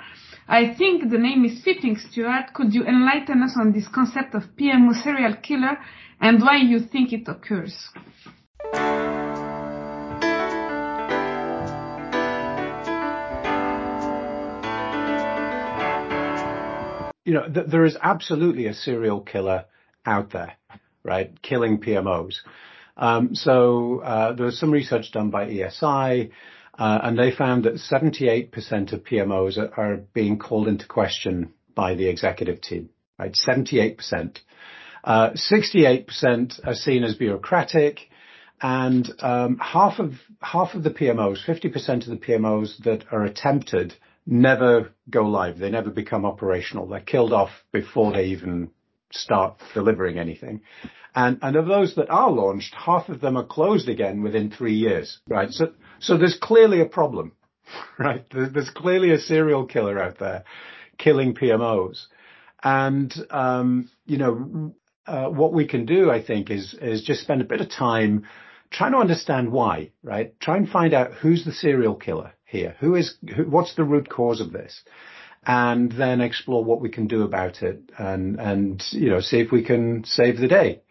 I 0.47 0.73
think 0.77 1.09
the 1.09 1.17
name 1.17 1.45
is 1.45 1.63
fitting, 1.63 1.95
Stuart. 1.97 2.53
Could 2.53 2.73
you 2.73 2.83
enlighten 2.85 3.41
us 3.41 3.55
on 3.57 3.71
this 3.71 3.87
concept 3.87 4.35
of 4.35 4.43
PMO 4.59 4.93
serial 5.01 5.35
killer 5.41 5.77
and 6.19 6.41
why 6.41 6.57
you 6.57 6.79
think 6.79 7.13
it 7.13 7.27
occurs? 7.27 7.89
You 17.23 17.35
know, 17.35 17.47
th- 17.47 17.67
there 17.67 17.85
is 17.85 17.97
absolutely 18.01 18.67
a 18.67 18.73
serial 18.73 19.21
killer 19.21 19.65
out 20.05 20.31
there, 20.31 20.57
right? 21.03 21.41
Killing 21.41 21.79
PMOs. 21.79 22.41
Um, 23.01 23.34
so 23.34 24.00
uh, 24.01 24.34
there 24.34 24.46
was 24.46 24.60
some 24.60 24.72
research 24.72 25.12
done 25.12 25.31
by 25.31 25.48
ESI, 25.48 26.29
uh, 26.77 27.00
and 27.03 27.17
they 27.17 27.31
found 27.31 27.65
that 27.65 27.74
78% 27.74 28.93
of 28.93 29.03
PMOs 29.03 29.58
are, 29.58 30.03
being 30.13 30.38
called 30.38 30.67
into 30.67 30.88
question 30.88 31.51
by 31.74 31.96
the 31.96 32.08
executive 32.08 32.62
team. 32.62 32.89
Right, 33.17 33.34
78%. 33.34 34.38
Uh, 35.03 35.31
68% 35.31 36.60
are 36.65 36.75
seen 36.75 37.03
as 37.03 37.15
bureaucratic, 37.15 38.01
and 38.62 39.12
um, 39.20 39.58
half 39.58 39.98
of 39.98 40.13
half 40.39 40.75
of 40.75 40.84
the 40.84 40.91
PMOs, 40.91 41.43
50% 41.43 42.03
of 42.03 42.10
the 42.12 42.24
PMOs 42.24 42.84
that 42.84 43.05
are 43.12 43.24
attempted, 43.24 43.96
never 44.27 44.91
go 45.10 45.24
live. 45.24 45.58
They 45.58 45.72
never 45.72 45.89
become 45.89 46.24
operational. 46.24 46.88
They're 46.88 47.00
killed 47.00 47.34
off 47.34 47.50
before 47.72 48.13
they 48.13 48.25
even 48.25 48.70
start 49.12 49.60
delivering 49.74 50.18
anything. 50.18 50.62
And, 51.13 51.39
and 51.41 51.56
of 51.56 51.65
those 51.65 51.96
that 51.96 52.10
are 52.10 52.32
launched, 52.32 52.74
half 52.74 53.10
of 53.10 53.20
them 53.20 53.36
are 53.38 53.46
closed 53.46 53.89
again 53.89 54.24
within 54.24 54.50
three 54.50 54.75
years, 54.75 55.20
right? 55.27 55.51
So, 55.51 55.74
so 56.00 56.18
there's 56.18 56.38
clearly 56.41 56.80
a 56.82 56.86
problem, 56.86 57.34
right? 58.00 58.25
There's 58.32 58.70
clearly 58.70 59.12
a 59.12 59.20
serial 59.20 59.65
killer 59.65 60.01
out 60.01 60.20
there 60.20 60.46
killing 60.98 61.34
PMOs. 61.34 62.06
And, 62.63 63.13
um, 63.30 63.89
you 64.06 64.18
know, 64.18 64.74
uh, 65.06 65.30
what 65.30 65.53
we 65.53 65.68
can 65.68 65.86
do, 65.86 66.12
I 66.12 66.24
think, 66.24 66.50
is, 66.50 66.75
is 66.80 67.03
just 67.03 67.22
spend 67.22 67.41
a 67.41 67.46
bit 67.46 67.60
of 67.60 67.70
time 67.70 68.27
trying 68.70 68.94
to 68.94 69.00
understand 69.00 69.51
why, 69.51 69.91
right? 70.03 70.39
Try 70.39 70.58
and 70.58 70.70
find 70.70 70.94
out 70.94 71.13
who's 71.13 71.44
the 71.44 71.51
serial 71.51 71.96
killer 71.96 72.34
here. 72.46 72.75
Who 72.80 72.96
is, 72.96 73.15
who, 73.36 73.44
what's 73.44 73.75
the 73.75 73.84
root 73.84 74.10
cause 74.10 74.39
of 74.39 74.53
this? 74.53 74.84
And 75.45 75.91
then 75.91 76.21
explore 76.21 76.63
what 76.63 76.81
we 76.81 76.89
can 76.89 77.07
do 77.07 77.24
about 77.24 77.63
it 77.63 77.81
and, 77.98 78.39
and, 78.39 78.83
you 78.91 79.10
know, 79.10 79.21
see 79.21 79.39
if 79.39 79.51
we 79.51 79.63
can 79.63 80.03
save 80.03 80.38
the 80.38 80.48
day. 80.48 80.81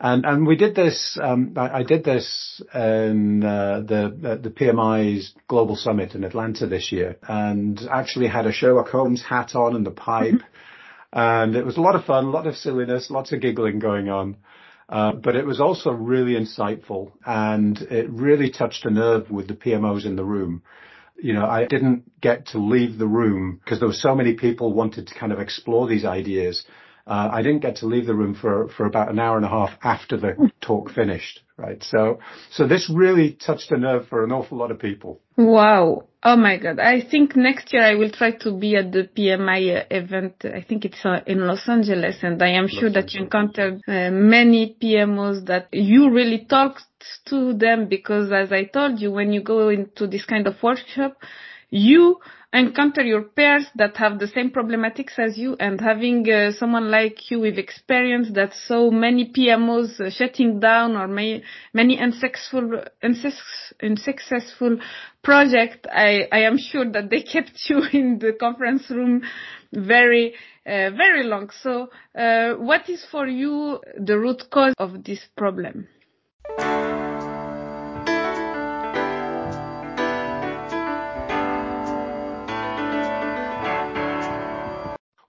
And, 0.00 0.24
and 0.24 0.46
we 0.46 0.56
did 0.56 0.74
this, 0.74 1.18
um, 1.22 1.52
I, 1.56 1.80
I, 1.80 1.82
did 1.82 2.04
this 2.04 2.62
in 2.74 3.44
uh, 3.44 3.82
the, 3.86 4.04
uh, 4.06 4.36
the 4.36 4.48
PMI's 4.48 5.34
Global 5.46 5.76
Summit 5.76 6.14
in 6.14 6.24
Atlanta 6.24 6.66
this 6.66 6.90
year 6.90 7.18
and 7.28 7.78
actually 7.92 8.28
had 8.28 8.46
a 8.46 8.52
Sherlock 8.52 8.88
Holmes 8.88 9.22
hat 9.22 9.54
on 9.54 9.76
and 9.76 9.84
the 9.84 9.90
pipe. 9.90 10.40
and 11.12 11.54
it 11.54 11.66
was 11.66 11.76
a 11.76 11.82
lot 11.82 11.96
of 11.96 12.06
fun, 12.06 12.24
a 12.24 12.30
lot 12.30 12.46
of 12.46 12.56
silliness, 12.56 13.10
lots 13.10 13.32
of 13.32 13.42
giggling 13.42 13.78
going 13.78 14.08
on. 14.08 14.38
Uh, 14.88 15.12
but 15.12 15.36
it 15.36 15.44
was 15.44 15.60
also 15.60 15.90
really 15.90 16.32
insightful 16.32 17.12
and 17.26 17.78
it 17.82 18.08
really 18.10 18.50
touched 18.50 18.86
a 18.86 18.90
nerve 18.90 19.30
with 19.30 19.48
the 19.48 19.54
PMOs 19.54 20.06
in 20.06 20.16
the 20.16 20.24
room. 20.24 20.62
You 21.22 21.34
know, 21.34 21.46
I 21.46 21.66
didn't 21.66 22.20
get 22.20 22.46
to 22.48 22.58
leave 22.58 22.98
the 22.98 23.06
room 23.06 23.60
because 23.62 23.78
there 23.78 23.88
were 23.88 23.94
so 23.94 24.14
many 24.14 24.34
people 24.34 24.72
wanted 24.72 25.08
to 25.08 25.14
kind 25.14 25.32
of 25.32 25.38
explore 25.38 25.86
these 25.88 26.04
ideas. 26.04 26.64
Uh, 27.06 27.28
I 27.32 27.42
didn't 27.42 27.60
get 27.60 27.76
to 27.76 27.86
leave 27.86 28.06
the 28.06 28.14
room 28.14 28.34
for, 28.34 28.68
for 28.68 28.86
about 28.86 29.10
an 29.10 29.18
hour 29.18 29.36
and 29.36 29.44
a 29.44 29.48
half 29.48 29.70
after 29.82 30.16
the 30.16 30.50
talk 30.60 30.90
finished, 30.90 31.40
right? 31.56 31.82
So, 31.82 32.20
so 32.50 32.66
this 32.66 32.90
really 32.94 33.32
touched 33.32 33.70
a 33.72 33.78
nerve 33.78 34.08
for 34.08 34.22
an 34.24 34.32
awful 34.32 34.58
lot 34.58 34.70
of 34.70 34.78
people. 34.78 35.20
Wow. 35.36 36.04
Oh 36.22 36.36
my 36.36 36.58
God. 36.58 36.78
I 36.78 37.00
think 37.00 37.34
next 37.34 37.72
year 37.72 37.82
I 37.82 37.94
will 37.94 38.10
try 38.10 38.32
to 38.32 38.52
be 38.52 38.76
at 38.76 38.92
the 38.92 39.08
PMI 39.16 39.86
event. 39.90 40.34
I 40.44 40.60
think 40.60 40.84
it's 40.84 41.02
uh, 41.04 41.20
in 41.26 41.46
Los 41.46 41.66
Angeles 41.66 42.18
and 42.22 42.42
I 42.42 42.50
am 42.50 42.64
Los 42.64 42.72
sure 42.72 42.90
that 42.90 43.14
you 43.14 43.22
encountered 43.22 43.80
uh, 43.88 44.10
many 44.10 44.76
PMOs 44.82 45.46
that 45.46 45.68
you 45.72 46.10
really 46.10 46.44
talked 46.44 46.82
to 47.26 47.54
them 47.54 47.88
because 47.88 48.30
as 48.32 48.52
I 48.52 48.64
told 48.64 49.00
you, 49.00 49.10
when 49.10 49.32
you 49.32 49.42
go 49.42 49.70
into 49.70 50.06
this 50.06 50.26
kind 50.26 50.46
of 50.46 50.62
workshop, 50.62 51.16
you 51.70 52.18
encounter 52.52 53.02
your 53.02 53.22
peers 53.22 53.66
that 53.76 53.96
have 53.96 54.18
the 54.18 54.26
same 54.26 54.50
problematics 54.50 55.18
as 55.18 55.38
you 55.38 55.56
and 55.60 55.80
having 55.80 56.28
uh, 56.30 56.50
someone 56.52 56.90
like 56.90 57.30
you 57.30 57.40
with 57.40 57.58
experience 57.58 58.28
that 58.34 58.52
so 58.66 58.90
many 58.90 59.30
PMOs 59.30 60.00
uh, 60.00 60.10
shutting 60.10 60.58
down 60.58 60.96
or 60.96 61.06
may, 61.06 61.42
many 61.72 61.98
unsuccessful, 62.00 62.82
unsuccessful 63.02 64.78
project, 65.22 65.86
I, 65.92 66.26
I 66.32 66.40
am 66.40 66.58
sure 66.58 66.90
that 66.90 67.10
they 67.10 67.22
kept 67.32 67.52
you 67.68 67.82
in 67.92 68.18
the 68.18 68.32
conference 68.32 68.90
room 68.90 69.22
very, 69.72 70.34
uh, 70.66 70.90
very 70.90 71.24
long. 71.24 71.50
So, 71.62 71.90
uh, 72.18 72.54
what 72.54 72.88
is 72.88 73.04
for 73.10 73.28
you 73.28 73.80
the 73.96 74.18
root 74.18 74.42
cause 74.50 74.74
of 74.78 75.04
this 75.04 75.20
problem? 75.36 75.86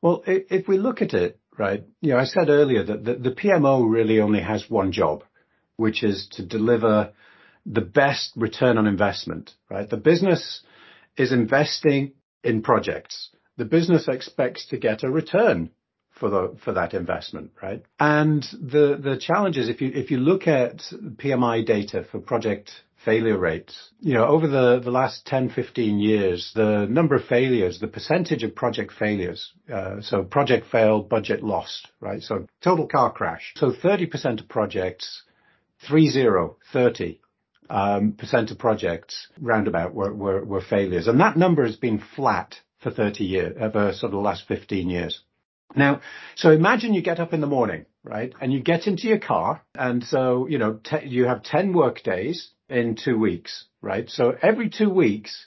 Well, 0.02 0.24
if 0.26 0.68
we 0.68 0.78
look 0.78 1.02
at 1.02 1.14
it, 1.14 1.40
right, 1.58 1.84
you 2.02 2.12
know, 2.12 2.18
I 2.18 2.26
said 2.26 2.50
earlier 2.50 2.84
that 2.84 3.06
the, 3.06 3.32
PMO 3.32 3.90
really 3.90 4.20
only 4.20 4.42
has 4.42 4.70
one 4.70 4.92
job, 4.92 5.24
which 5.78 6.04
is 6.04 6.28
to 6.34 6.46
deliver 6.46 7.14
the 7.66 7.82
best 7.82 8.32
return 8.36 8.78
on 8.78 8.88
investment, 8.88 9.52
right? 9.70 9.88
The 9.88 9.98
business 9.98 10.62
is 11.18 11.32
investing 11.32 12.14
in 12.44 12.64
projects. 12.64 13.30
The 13.58 13.66
business 13.66 14.08
expects 14.08 14.66
to 14.68 14.78
get 14.78 15.04
a 15.04 15.12
return 15.12 15.70
for 16.20 16.30
the 16.30 16.58
for 16.64 16.74
that 16.74 16.94
investment, 16.94 17.52
right? 17.62 17.84
And 18.00 18.44
the 18.54 19.00
the 19.02 19.18
challenge 19.20 19.58
is 19.58 19.70
if 19.70 19.82
you 19.82 19.92
if 19.94 20.10
you 20.10 20.18
look 20.18 20.48
at 20.48 20.82
PMI 21.18 21.66
data 21.66 22.06
for 22.12 22.20
project 22.20 22.72
failure 23.04 23.38
rates. 23.38 23.92
You 24.00 24.14
know, 24.14 24.26
over 24.28 24.48
the, 24.48 24.80
the 24.80 24.92
last 24.92 25.26
10, 25.26 25.50
15 25.50 26.00
years, 26.00 26.52
the 26.56 26.88
number 26.90 27.16
of 27.16 27.26
failures, 27.26 27.80
the 27.80 27.88
percentage 27.88 28.44
of 28.44 28.56
project 28.56 28.94
failures, 28.98 29.54
uh, 29.74 30.02
so 30.02 30.24
project 30.24 30.68
failed, 30.72 31.10
budget 31.10 31.44
lost, 31.44 31.88
right? 32.00 32.22
So 32.22 32.48
total 32.62 32.88
car 32.88 33.12
crash. 33.12 33.54
So 33.58 33.72
30% 33.72 34.42
of 34.42 34.48
projects, 34.48 35.24
30, 35.90 36.24
30 36.72 37.20
um, 37.70 38.14
percent 38.14 38.52
of 38.52 38.60
projects 38.60 39.28
roundabout 39.40 39.94
were, 39.94 40.14
were, 40.14 40.44
were 40.44 40.62
failures. 40.62 41.08
And 41.08 41.20
that 41.22 41.38
number 41.38 41.66
has 41.66 41.78
been 41.78 42.04
flat 42.16 42.56
for 42.80 42.92
30 42.92 43.24
years, 43.24 43.58
over 43.60 43.94
sort 43.94 44.12
of 44.12 44.18
the 44.18 44.18
last 44.18 44.48
15 44.48 44.90
years. 44.90 45.22
Now, 45.76 46.02
so 46.36 46.52
imagine 46.52 46.94
you 46.94 47.02
get 47.02 47.20
up 47.20 47.34
in 47.34 47.40
the 47.40 47.48
morning, 47.48 47.86
right? 48.04 48.34
And 48.42 48.52
you 48.52 48.60
get 48.62 48.88
into 48.88 49.08
your 49.08 49.20
car 49.20 49.62
and 49.74 50.04
so, 50.04 50.48
you 50.48 50.58
know, 50.58 50.80
te- 50.84 51.08
you 51.08 51.26
have 51.26 51.44
10 51.44 51.74
work 51.74 52.04
days 52.04 52.50
in 52.72 52.96
two 52.96 53.18
weeks, 53.18 53.66
right? 53.82 54.10
So 54.10 54.36
every 54.42 54.70
two 54.70 54.90
weeks, 54.90 55.46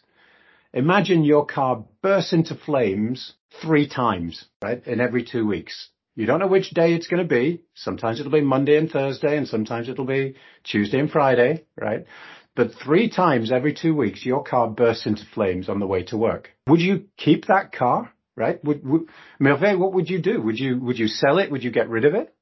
imagine 0.72 1.24
your 1.24 1.46
car 1.46 1.84
bursts 2.02 2.32
into 2.32 2.54
flames 2.54 3.34
three 3.62 3.88
times, 3.88 4.44
right? 4.62 4.86
In 4.86 5.00
every 5.00 5.24
two 5.24 5.46
weeks. 5.46 5.88
You 6.16 6.26
don't 6.26 6.38
know 6.38 6.46
which 6.46 6.70
day 6.70 6.94
it's 6.94 7.08
going 7.08 7.22
to 7.22 7.28
be. 7.28 7.62
Sometimes 7.74 8.20
it'll 8.20 8.30
be 8.30 8.40
Monday 8.40 8.76
and 8.76 8.90
Thursday 8.90 9.36
and 9.36 9.48
sometimes 9.48 9.88
it'll 9.88 10.04
be 10.04 10.36
Tuesday 10.62 11.00
and 11.00 11.10
Friday, 11.10 11.64
right? 11.76 12.06
But 12.54 12.72
three 12.84 13.10
times 13.10 13.50
every 13.50 13.74
two 13.74 13.96
weeks, 13.96 14.24
your 14.24 14.44
car 14.44 14.68
bursts 14.68 15.06
into 15.06 15.24
flames 15.34 15.68
on 15.68 15.80
the 15.80 15.88
way 15.88 16.04
to 16.04 16.16
work. 16.16 16.50
Would 16.68 16.80
you 16.80 17.06
keep 17.16 17.46
that 17.46 17.72
car? 17.72 18.12
Right? 18.36 18.62
Would, 18.64 18.84
would 18.84 19.02
Mirvet, 19.40 19.78
what 19.78 19.92
would 19.92 20.10
you 20.10 20.20
do? 20.20 20.42
Would 20.42 20.58
you, 20.58 20.78
would 20.80 20.98
you 20.98 21.06
sell 21.06 21.38
it? 21.38 21.52
Would 21.52 21.62
you 21.62 21.70
get 21.70 21.88
rid 21.88 22.04
of 22.04 22.14
it? 22.14 22.34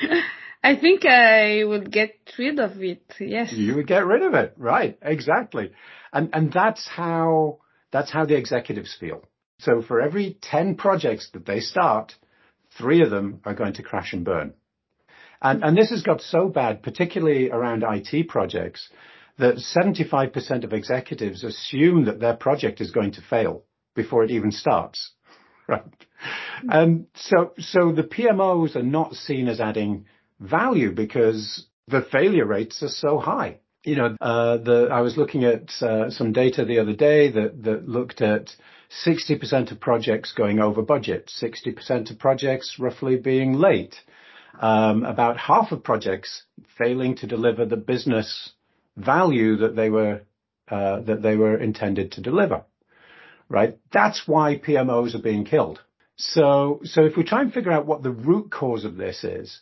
I 0.62 0.76
think 0.76 1.04
I 1.04 1.64
would 1.64 1.90
get 1.90 2.14
rid 2.38 2.58
of 2.58 2.82
it. 2.82 3.02
Yes. 3.18 3.52
You 3.52 3.76
would 3.76 3.86
get 3.86 4.06
rid 4.06 4.22
of 4.22 4.34
it. 4.34 4.54
Right. 4.56 4.96
Exactly. 5.02 5.72
And, 6.12 6.30
and 6.32 6.52
that's 6.52 6.86
how, 6.86 7.58
that's 7.90 8.12
how 8.12 8.26
the 8.26 8.36
executives 8.36 8.96
feel. 8.98 9.24
So 9.58 9.82
for 9.82 10.00
every 10.00 10.38
10 10.40 10.76
projects 10.76 11.30
that 11.32 11.46
they 11.46 11.60
start, 11.60 12.14
three 12.78 13.02
of 13.02 13.10
them 13.10 13.40
are 13.44 13.54
going 13.54 13.74
to 13.74 13.82
crash 13.82 14.12
and 14.12 14.24
burn. 14.24 14.54
And, 15.40 15.64
and 15.64 15.76
this 15.76 15.90
has 15.90 16.02
got 16.02 16.20
so 16.20 16.48
bad, 16.48 16.82
particularly 16.82 17.50
around 17.50 17.84
IT 17.84 18.28
projects, 18.28 18.88
that 19.38 19.56
75% 19.56 20.64
of 20.64 20.72
executives 20.72 21.42
assume 21.42 22.04
that 22.04 22.20
their 22.20 22.36
project 22.36 22.80
is 22.80 22.92
going 22.92 23.12
to 23.12 23.22
fail 23.22 23.64
before 23.94 24.22
it 24.24 24.30
even 24.30 24.52
starts. 24.52 25.12
Right. 25.68 25.84
And 26.68 27.06
so, 27.14 27.52
so 27.56 27.92
the 27.92 28.02
PMOs 28.02 28.74
are 28.74 28.82
not 28.82 29.14
seen 29.14 29.46
as 29.46 29.60
adding 29.60 30.06
value 30.42 30.92
because 30.92 31.66
the 31.88 32.02
failure 32.02 32.46
rates 32.46 32.82
are 32.82 32.88
so 32.88 33.18
high. 33.18 33.58
You 33.84 33.96
know, 33.96 34.16
uh, 34.20 34.58
the, 34.58 34.88
I 34.92 35.00
was 35.00 35.16
looking 35.16 35.44
at 35.44 35.70
uh, 35.80 36.10
some 36.10 36.32
data 36.32 36.64
the 36.64 36.78
other 36.78 36.92
day 36.94 37.30
that, 37.32 37.64
that 37.64 37.88
looked 37.88 38.20
at 38.20 38.50
60% 39.04 39.72
of 39.72 39.80
projects 39.80 40.32
going 40.32 40.60
over 40.60 40.82
budget, 40.82 41.32
60% 41.42 42.10
of 42.10 42.18
projects 42.18 42.76
roughly 42.78 43.16
being 43.16 43.54
late, 43.54 43.96
um, 44.60 45.04
about 45.04 45.36
half 45.36 45.72
of 45.72 45.82
projects 45.82 46.44
failing 46.78 47.16
to 47.16 47.26
deliver 47.26 47.64
the 47.64 47.76
business 47.76 48.52
value 48.96 49.56
that 49.56 49.74
they 49.74 49.88
were 49.88 50.22
uh, 50.70 51.00
that 51.00 51.22
they 51.22 51.36
were 51.36 51.58
intended 51.58 52.12
to 52.12 52.20
deliver. 52.20 52.64
Right? 53.48 53.78
That's 53.92 54.22
why 54.26 54.58
PMOs 54.58 55.14
are 55.14 55.22
being 55.22 55.44
killed. 55.44 55.80
So, 56.16 56.80
so 56.84 57.04
if 57.04 57.16
we 57.16 57.24
try 57.24 57.42
and 57.42 57.52
figure 57.52 57.72
out 57.72 57.86
what 57.86 58.02
the 58.02 58.12
root 58.12 58.50
cause 58.50 58.84
of 58.84 58.96
this 58.96 59.24
is, 59.24 59.60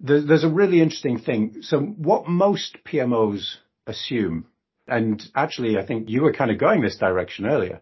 there's 0.00 0.44
a 0.44 0.48
really 0.48 0.80
interesting 0.80 1.18
thing. 1.18 1.62
So 1.62 1.80
what 1.80 2.28
most 2.28 2.78
PMOs 2.84 3.56
assume, 3.86 4.46
and 4.86 5.22
actually 5.34 5.78
I 5.78 5.86
think 5.86 6.08
you 6.08 6.22
were 6.22 6.32
kind 6.32 6.50
of 6.50 6.58
going 6.58 6.82
this 6.82 6.96
direction 6.96 7.46
earlier, 7.46 7.80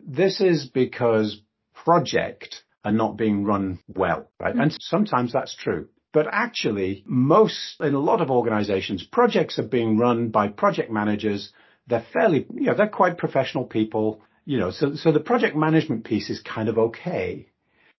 this 0.00 0.40
is 0.40 0.66
because 0.66 1.40
project 1.84 2.62
are 2.84 2.92
not 2.92 3.16
being 3.16 3.44
run 3.44 3.78
well, 3.88 4.30
right? 4.38 4.54
Mm. 4.54 4.62
And 4.62 4.76
sometimes 4.80 5.32
that's 5.32 5.54
true. 5.54 5.88
But 6.12 6.26
actually, 6.30 7.04
most, 7.06 7.76
in 7.80 7.94
a 7.94 8.00
lot 8.00 8.20
of 8.20 8.30
organizations, 8.30 9.04
projects 9.04 9.58
are 9.58 9.68
being 9.68 9.96
run 9.96 10.30
by 10.30 10.48
project 10.48 10.90
managers. 10.90 11.52
They're 11.86 12.04
fairly, 12.12 12.46
you 12.52 12.66
know, 12.66 12.74
they're 12.74 12.88
quite 12.88 13.16
professional 13.16 13.64
people, 13.64 14.22
you 14.44 14.58
know, 14.58 14.72
so, 14.72 14.94
so 14.96 15.12
the 15.12 15.20
project 15.20 15.56
management 15.56 16.04
piece 16.04 16.28
is 16.28 16.40
kind 16.40 16.68
of 16.68 16.78
okay. 16.78 17.46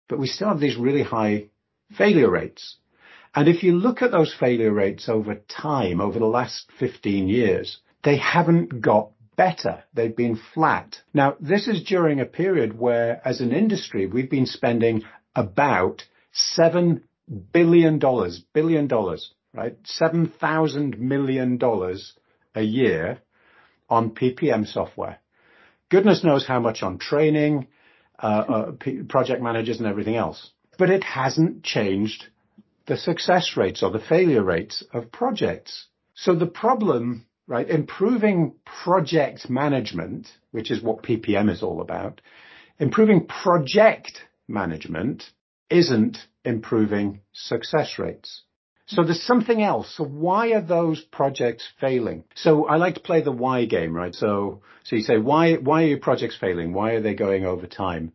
But 0.10 0.20
we 0.20 0.27
still 0.27 0.50
have 0.50 0.60
these 0.60 0.75
really 0.75 1.03
high 1.03 1.46
failure 1.98 2.29
rates. 2.29 2.77
And 3.33 3.47
if 3.47 3.63
you 3.63 3.73
look 3.73 4.01
at 4.01 4.11
those 4.11 4.33
failure 4.38 4.73
rates 4.73 5.07
over 5.07 5.35
time, 5.35 6.01
over 6.01 6.19
the 6.19 6.25
last 6.25 6.69
15 6.79 7.27
years, 7.29 7.77
they 8.03 8.17
haven't 8.17 8.81
got 8.81 9.11
better. 9.38 9.83
They've 9.93 10.15
been 10.15 10.39
flat. 10.53 10.97
Now, 11.13 11.35
this 11.39 11.67
is 11.67 11.83
during 11.83 12.19
a 12.19 12.25
period 12.25 12.77
where, 12.77 13.21
as 13.25 13.39
an 13.39 13.53
industry, 13.53 14.05
we've 14.05 14.29
been 14.29 14.45
spending 14.45 15.03
about 15.35 16.03
$7 16.57 17.01
billion, 17.53 18.00
billion 18.53 18.88
dollars, 18.88 19.33
right? 19.53 19.77
$7,000 19.83 20.97
million 20.97 21.59
a 22.55 22.61
year 22.61 23.19
on 23.89 24.11
PPM 24.11 24.67
software. 24.67 25.19
Goodness 25.89 26.23
knows 26.23 26.45
how 26.45 26.59
much 26.59 26.83
on 26.83 26.97
training, 26.97 27.67
uh, 28.21 28.25
uh, 28.25 28.71
project 29.07 29.41
managers 29.41 29.79
and 29.79 29.88
everything 29.88 30.15
else. 30.15 30.51
But 30.77 30.89
it 30.89 31.03
hasn't 31.03 31.63
changed 31.63 32.25
the 32.91 32.98
success 32.98 33.53
rates 33.55 33.81
or 33.83 33.89
the 33.89 34.01
failure 34.01 34.43
rates 34.43 34.83
of 34.91 35.13
projects. 35.13 35.88
So 36.13 36.36
the 36.36 36.45
problem, 36.45 37.25
right, 37.48 37.69
improving 37.69 38.55
project 38.83 39.50
management, 39.50 40.27
which 40.51 40.69
is 40.69 40.83
what 40.83 41.01
PPM 41.01 41.50
is 41.50 41.63
all 41.63 41.79
about, 41.79 42.19
improving 42.79 43.27
project 43.27 44.12
management 44.50 45.24
isn't 45.69 46.17
improving 46.43 47.21
success 47.31 47.98
rates. 47.98 48.41
So 48.88 49.05
there's 49.05 49.24
something 49.24 49.63
else. 49.63 49.95
So 49.95 50.03
why 50.03 50.51
are 50.51 50.62
those 50.62 51.00
projects 51.00 51.65
failing? 51.79 52.25
So 52.36 52.65
I 52.65 52.75
like 52.75 52.95
to 52.95 53.00
play 53.00 53.21
the 53.21 53.31
why 53.31 53.63
game, 53.63 53.93
right? 53.93 54.13
So, 54.13 54.63
so 54.83 54.98
you 54.98 55.03
say, 55.03 55.17
why, 55.17 55.53
why 55.53 55.83
are 55.83 55.88
your 55.88 56.00
projects 56.00 56.36
failing? 56.38 56.74
Why 56.74 56.91
are 56.95 57.01
they 57.01 57.13
going 57.13 57.45
over 57.45 57.67
time? 57.67 58.12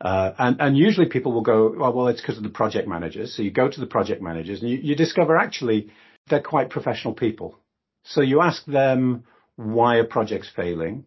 Uh, 0.00 0.32
and, 0.38 0.60
and 0.60 0.76
usually 0.76 1.08
people 1.08 1.32
will 1.32 1.42
go, 1.42 1.74
oh, 1.80 1.90
well, 1.90 2.08
it's 2.08 2.20
because 2.20 2.36
of 2.36 2.42
the 2.42 2.50
project 2.50 2.86
managers. 2.86 3.34
So 3.36 3.42
you 3.42 3.50
go 3.50 3.68
to 3.68 3.80
the 3.80 3.86
project 3.86 4.22
managers 4.22 4.60
and 4.60 4.70
you, 4.70 4.78
you 4.78 4.94
discover 4.94 5.36
actually 5.36 5.90
they're 6.28 6.42
quite 6.42 6.70
professional 6.70 7.14
people. 7.14 7.58
So 8.04 8.20
you 8.20 8.40
ask 8.40 8.64
them, 8.66 9.24
why 9.56 9.96
a 9.96 10.04
projects 10.04 10.50
failing? 10.54 11.06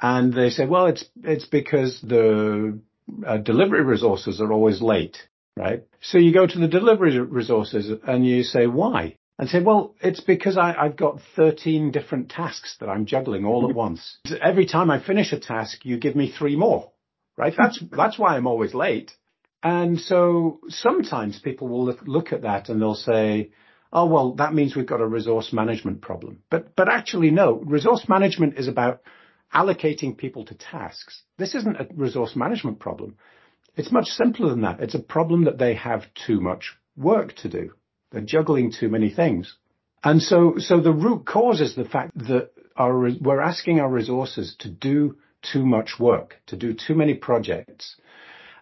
And 0.00 0.32
they 0.32 0.50
say, 0.50 0.66
well, 0.66 0.86
it's, 0.86 1.04
it's 1.22 1.46
because 1.46 2.00
the 2.02 2.80
uh, 3.24 3.36
delivery 3.36 3.84
resources 3.84 4.40
are 4.40 4.52
always 4.52 4.82
late 4.82 5.16
right? 5.56 5.84
So 6.00 6.18
you 6.18 6.32
go 6.32 6.46
to 6.46 6.58
the 6.58 6.68
delivery 6.68 7.18
resources 7.18 7.90
and 8.06 8.26
you 8.26 8.42
say, 8.42 8.66
why? 8.66 9.16
And 9.38 9.48
say, 9.48 9.60
well, 9.62 9.94
it's 10.00 10.20
because 10.20 10.56
I, 10.56 10.72
have 10.84 10.96
got 10.96 11.20
13 11.34 11.90
different 11.90 12.30
tasks 12.30 12.76
that 12.78 12.88
I'm 12.88 13.06
juggling 13.06 13.44
all 13.44 13.68
at 13.68 13.74
once. 13.74 14.18
Every 14.40 14.66
time 14.66 14.90
I 14.90 15.04
finish 15.04 15.32
a 15.32 15.40
task, 15.40 15.84
you 15.84 15.98
give 15.98 16.14
me 16.14 16.30
three 16.30 16.54
more, 16.54 16.92
right? 17.36 17.54
That's, 17.56 17.82
that's 17.90 18.18
why 18.18 18.36
I'm 18.36 18.46
always 18.46 18.74
late. 18.74 19.12
And 19.62 19.98
so 19.98 20.60
sometimes 20.68 21.38
people 21.38 21.68
will 21.68 21.84
look, 21.84 22.00
look 22.06 22.32
at 22.32 22.42
that 22.42 22.68
and 22.68 22.80
they'll 22.80 22.94
say, 22.94 23.50
oh, 23.92 24.06
well, 24.06 24.34
that 24.34 24.52
means 24.52 24.76
we've 24.76 24.86
got 24.86 25.00
a 25.00 25.06
resource 25.06 25.52
management 25.52 26.02
problem. 26.02 26.42
But, 26.50 26.76
but 26.76 26.88
actually, 26.88 27.30
no, 27.30 27.54
resource 27.64 28.06
management 28.08 28.58
is 28.58 28.68
about 28.68 29.00
allocating 29.54 30.18
people 30.18 30.44
to 30.46 30.54
tasks. 30.54 31.22
This 31.38 31.54
isn't 31.54 31.80
a 31.80 31.86
resource 31.94 32.34
management 32.34 32.80
problem. 32.80 33.16
It's 33.76 33.92
much 33.92 34.06
simpler 34.06 34.50
than 34.50 34.62
that. 34.62 34.80
It's 34.80 34.94
a 34.94 35.00
problem 35.00 35.44
that 35.44 35.58
they 35.58 35.74
have 35.74 36.02
too 36.26 36.40
much 36.40 36.76
work 36.96 37.34
to 37.36 37.48
do. 37.48 37.72
They're 38.10 38.20
juggling 38.20 38.72
too 38.72 38.88
many 38.88 39.10
things. 39.10 39.56
And 40.02 40.20
so, 40.20 40.54
so 40.58 40.80
the 40.80 40.92
root 40.92 41.24
cause 41.24 41.60
is 41.60 41.74
the 41.74 41.84
fact 41.84 42.16
that 42.18 42.50
our, 42.76 43.10
we're 43.20 43.40
asking 43.40 43.80
our 43.80 43.88
resources 43.88 44.56
to 44.60 44.70
do 44.70 45.16
too 45.52 45.64
much 45.64 45.94
work, 45.98 46.36
to 46.46 46.56
do 46.56 46.74
too 46.74 46.94
many 46.94 47.14
projects. 47.14 47.96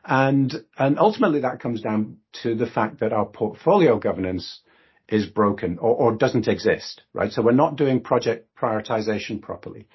And, 0.05 0.53
and 0.77 0.99
ultimately 0.99 1.41
that 1.41 1.61
comes 1.61 1.81
down 1.81 2.19
to 2.43 2.55
the 2.55 2.67
fact 2.67 3.01
that 3.01 3.13
our 3.13 3.27
portfolio 3.27 3.99
governance 3.99 4.61
is 5.09 5.27
broken 5.27 5.79
or, 5.79 5.95
or 5.95 6.17
doesn't 6.17 6.49
exist, 6.49 7.03
right? 7.13 7.31
So 7.31 7.43
we're 7.43 7.53
not 7.53 7.77
doing 7.77 8.01
project 8.01 8.49
prioritization 8.57 9.41
properly. 9.41 9.87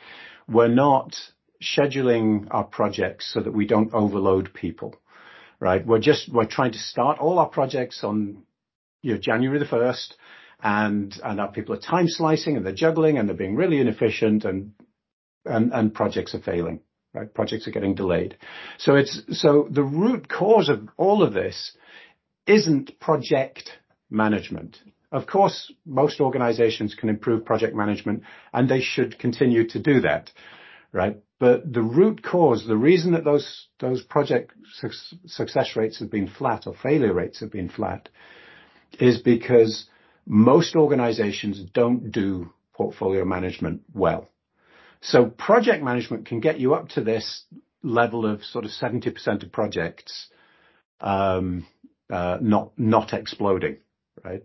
We're 0.47 0.67
not 0.67 1.15
scheduling 1.61 2.47
our 2.51 2.63
projects 2.63 3.31
so 3.33 3.41
that 3.41 3.53
we 3.53 3.65
don't 3.65 3.93
overload 3.93 4.53
people 4.53 4.95
right? 5.59 5.85
We're 5.85 5.99
just, 5.99 6.31
we're 6.31 6.45
trying 6.45 6.73
to 6.73 6.77
start 6.79 7.19
all 7.19 7.39
our 7.39 7.49
projects 7.49 8.03
on, 8.03 8.43
you 9.01 9.13
know, 9.13 9.19
January 9.19 9.59
the 9.59 9.65
1st 9.65 10.13
and, 10.61 11.19
and 11.23 11.39
our 11.39 11.51
people 11.51 11.75
are 11.75 11.79
time 11.79 12.07
slicing 12.07 12.57
and 12.57 12.65
they're 12.65 12.73
juggling 12.73 13.17
and 13.17 13.27
they're 13.27 13.35
being 13.35 13.55
really 13.55 13.79
inefficient 13.79 14.45
and, 14.45 14.73
and, 15.47 15.93
projects 15.93 16.35
are 16.35 16.41
failing, 16.41 16.81
right? 17.13 17.33
Projects 17.33 17.67
are 17.67 17.71
getting 17.71 17.95
delayed. 17.95 18.37
So 18.77 18.95
it's, 18.95 19.21
so 19.31 19.67
the 19.69 19.83
root 19.83 20.29
cause 20.29 20.69
of 20.69 20.87
all 20.97 21.23
of 21.23 21.33
this 21.33 21.75
isn't 22.45 22.99
project 22.99 23.69
management. 24.09 24.77
Of 25.11 25.25
course, 25.27 25.71
most 25.85 26.19
organizations 26.19 26.95
can 26.95 27.09
improve 27.09 27.45
project 27.45 27.75
management 27.75 28.23
and 28.53 28.69
they 28.69 28.81
should 28.81 29.19
continue 29.19 29.67
to 29.69 29.79
do 29.79 30.01
that 30.01 30.31
right? 30.91 31.17
But 31.39 31.71
the 31.71 31.81
root 31.81 32.23
cause, 32.23 32.65
the 32.65 32.77
reason 32.77 33.11
that 33.13 33.23
those 33.23 33.67
those 33.79 34.01
project 34.01 34.53
success 35.25 35.75
rates 35.75 35.99
have 35.99 36.09
been 36.09 36.27
flat 36.27 36.65
or 36.65 36.73
failure 36.73 37.13
rates 37.13 37.39
have 37.41 37.51
been 37.51 37.69
flat 37.69 38.09
is 38.99 39.19
because 39.19 39.85
most 40.25 40.75
organizations 40.75 41.61
don't 41.73 42.11
do 42.11 42.51
portfolio 42.73 43.23
management 43.25 43.81
well. 43.93 44.29
So 45.01 45.25
project 45.25 45.83
management 45.83 46.25
can 46.25 46.39
get 46.39 46.59
you 46.59 46.73
up 46.73 46.89
to 46.89 47.01
this 47.01 47.43
level 47.83 48.25
of 48.25 48.43
sort 48.43 48.65
of 48.65 48.71
70% 48.71 49.43
of 49.43 49.51
projects 49.51 50.27
um, 50.99 51.67
uh, 52.09 52.37
not 52.41 52.71
not 52.77 53.13
exploding, 53.13 53.77
right? 54.23 54.43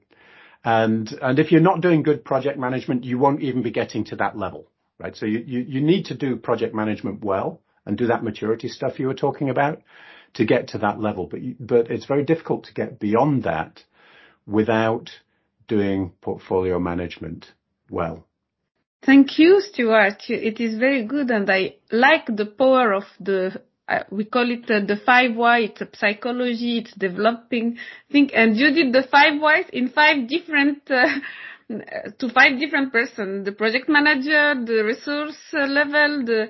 And 0.65 1.11
and 1.23 1.39
if 1.39 1.51
you're 1.51 1.61
not 1.61 1.81
doing 1.81 2.03
good 2.03 2.25
project 2.25 2.59
management, 2.59 3.05
you 3.05 3.19
won't 3.19 3.41
even 3.41 3.63
be 3.63 3.71
getting 3.71 4.05
to 4.07 4.17
that 4.17 4.37
level 4.37 4.69
right? 5.03 5.17
So 5.17 5.27
you, 5.27 5.81
need 5.81 6.07
to 6.07 6.17
do 6.17 6.37
project 6.37 6.75
management 6.75 7.25
well 7.25 7.61
and 7.85 7.99
do 7.99 8.07
that 8.07 8.23
maturity 8.23 8.69
stuff 8.69 9.01
you 9.01 9.09
were 9.09 9.15
talking 9.15 9.51
about 9.51 9.83
to 10.35 10.45
get 10.45 10.69
to 10.69 10.79
that 10.79 11.01
level. 11.01 11.29
But 11.59 11.91
it's 11.91 12.07
very 12.07 12.25
difficult 12.25 12.65
to 12.65 12.75
get 12.75 13.01
beyond 13.01 13.43
that 13.43 13.83
without 14.47 15.11
doing 15.67 16.13
portfolio 16.21 16.79
management 16.79 17.47
well. 17.91 18.27
Thank 19.05 19.39
you, 19.39 19.61
Stuart. 19.61 20.23
It 20.29 20.61
is 20.61 20.79
very 20.79 21.05
good, 21.05 21.31
and 21.31 21.51
I 21.51 21.75
like 21.91 22.27
the 22.27 22.47
power 22.47 22.93
of 22.93 23.05
the. 23.19 23.61
Uh, 23.89 24.05
we 24.11 24.25
call 24.25 24.49
it 24.49 24.71
uh, 24.71 24.79
the 24.87 24.97
five 25.05 25.35
why. 25.35 25.59
It's 25.61 25.81
a 25.81 25.89
psychology. 25.95 26.79
It's 26.79 26.95
developing 26.95 27.79
thing, 28.13 28.31
and 28.33 28.57
you 28.57 28.71
did 28.73 28.93
the 28.93 29.03
five 29.11 29.41
whys 29.41 29.65
in 29.73 29.89
five 29.89 30.29
different 30.29 30.89
uh, 30.89 31.09
to 32.19 32.29
five 32.29 32.61
different 32.61 32.93
person, 32.93 33.43
the 33.43 33.51
project 33.53 33.89
manager, 33.89 34.55
the 34.65 34.83
resource 34.85 35.39
level, 35.53 36.25
the 36.25 36.49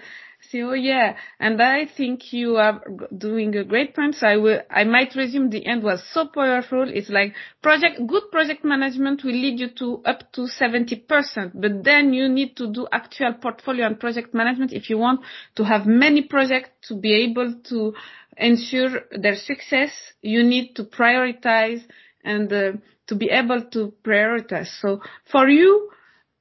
CEO, 0.52 0.74
yeah. 0.80 1.16
And 1.40 1.60
I 1.62 1.86
think 1.86 2.32
you 2.32 2.56
are 2.56 2.82
doing 3.16 3.56
a 3.56 3.64
great 3.64 3.94
point. 3.94 4.14
So 4.16 4.26
I 4.26 4.36
will, 4.36 4.60
I 4.70 4.84
might 4.84 5.14
resume 5.14 5.50
the 5.50 5.64
end 5.66 5.82
was 5.82 6.02
so 6.12 6.26
powerful. 6.26 6.88
It's 6.88 7.08
like 7.08 7.34
project, 7.62 8.06
good 8.06 8.30
project 8.30 8.64
management 8.64 9.24
will 9.24 9.32
lead 9.32 9.58
you 9.60 9.70
to 9.78 10.02
up 10.04 10.32
to 10.32 10.42
70%, 10.42 11.52
but 11.54 11.84
then 11.84 12.12
you 12.12 12.28
need 12.28 12.56
to 12.56 12.72
do 12.72 12.86
actual 12.92 13.34
portfolio 13.34 13.86
and 13.86 13.98
project 13.98 14.34
management 14.34 14.72
if 14.72 14.90
you 14.90 14.98
want 14.98 15.20
to 15.56 15.64
have 15.64 15.86
many 15.86 16.22
projects 16.22 16.88
to 16.88 16.96
be 16.96 17.24
able 17.24 17.54
to 17.70 17.94
ensure 18.36 19.02
their 19.10 19.36
success. 19.36 19.90
You 20.20 20.42
need 20.42 20.74
to 20.76 20.84
prioritize 20.84 21.82
and 22.24 22.52
uh, 22.52 22.72
to 23.08 23.14
be 23.14 23.30
able 23.30 23.62
to 23.72 23.92
prioritize. 24.04 24.68
So 24.80 25.00
for 25.30 25.48
you, 25.48 25.90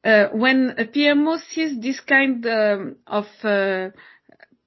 uh, 0.04 0.28
when 0.34 0.76
a 0.78 0.86
PMO 0.86 1.40
sees 1.40 1.80
this 1.80 2.00
kind 2.00 2.46
um, 2.46 2.96
of 3.08 3.28
uh, 3.44 3.90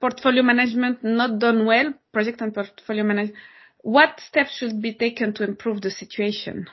portfolio 0.01 0.43
management 0.43 1.03
not 1.03 1.39
done 1.39 1.67
well, 1.67 1.93
project 2.13 2.41
and 2.41 2.55
portfolio 2.55 3.05
management, 3.05 3.39
what 3.83 4.21
steps 4.21 4.57
should 4.57 4.81
be 4.81 4.95
taken 4.95 5.33
to 5.35 5.45
improve 5.45 5.81
the 5.81 5.91
situation? 5.91 6.67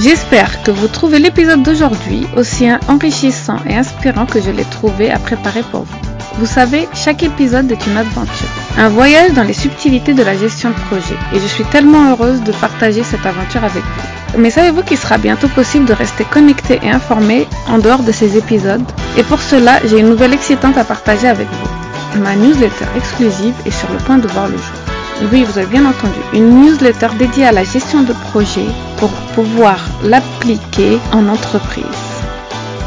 J'espère 0.00 0.62
que 0.64 0.70
vous 0.70 0.88
trouvez 0.88 1.18
l'épisode 1.18 1.62
d'aujourd'hui 1.62 2.26
aussi 2.36 2.66
enrichissant 2.88 3.64
et 3.64 3.74
inspirant 3.74 4.26
que 4.26 4.40
je 4.40 4.50
l'ai 4.50 4.64
trouvé 4.64 5.10
à 5.10 5.18
préparer 5.18 5.62
pour 5.70 5.82
vous. 5.82 6.03
Vous 6.38 6.46
savez, 6.46 6.88
chaque 6.94 7.22
épisode 7.22 7.70
est 7.70 7.86
une 7.86 7.96
aventure, 7.96 8.48
un 8.76 8.88
voyage 8.88 9.32
dans 9.34 9.44
les 9.44 9.52
subtilités 9.52 10.14
de 10.14 10.22
la 10.24 10.36
gestion 10.36 10.70
de 10.70 10.74
projet 10.90 11.14
et 11.32 11.38
je 11.38 11.46
suis 11.46 11.64
tellement 11.64 12.10
heureuse 12.10 12.42
de 12.42 12.50
partager 12.52 13.04
cette 13.04 13.24
aventure 13.24 13.62
avec 13.62 13.84
vous. 13.84 14.38
Mais 14.38 14.50
savez-vous 14.50 14.82
qu'il 14.82 14.98
sera 14.98 15.16
bientôt 15.16 15.46
possible 15.46 15.84
de 15.84 15.92
rester 15.92 16.24
connecté 16.24 16.80
et 16.82 16.90
informé 16.90 17.46
en 17.68 17.78
dehors 17.78 18.02
de 18.02 18.10
ces 18.10 18.36
épisodes? 18.36 18.82
Et 19.16 19.22
pour 19.22 19.40
cela, 19.40 19.78
j'ai 19.84 20.00
une 20.00 20.08
nouvelle 20.08 20.34
excitante 20.34 20.76
à 20.76 20.82
partager 20.82 21.28
avec 21.28 21.46
vous. 21.46 22.20
Ma 22.20 22.34
newsletter 22.34 22.86
exclusive 22.96 23.54
est 23.64 23.70
sur 23.70 23.90
le 23.92 23.98
point 23.98 24.18
de 24.18 24.26
voir 24.26 24.48
le 24.48 24.56
jour. 24.56 25.30
Oui, 25.32 25.44
vous 25.44 25.56
avez 25.56 25.68
bien 25.68 25.86
entendu, 25.86 26.18
une 26.32 26.62
newsletter 26.62 27.10
dédiée 27.16 27.46
à 27.46 27.52
la 27.52 27.62
gestion 27.62 28.02
de 28.02 28.12
projet 28.12 28.66
pour 28.96 29.10
pouvoir 29.36 29.78
l'appliquer 30.02 30.98
en 31.12 31.28
entreprise. 31.28 31.84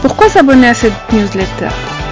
Pourquoi 0.01 0.27
s'abonner 0.27 0.67
à 0.67 0.73
cette 0.73 1.13
newsletter? 1.13 1.69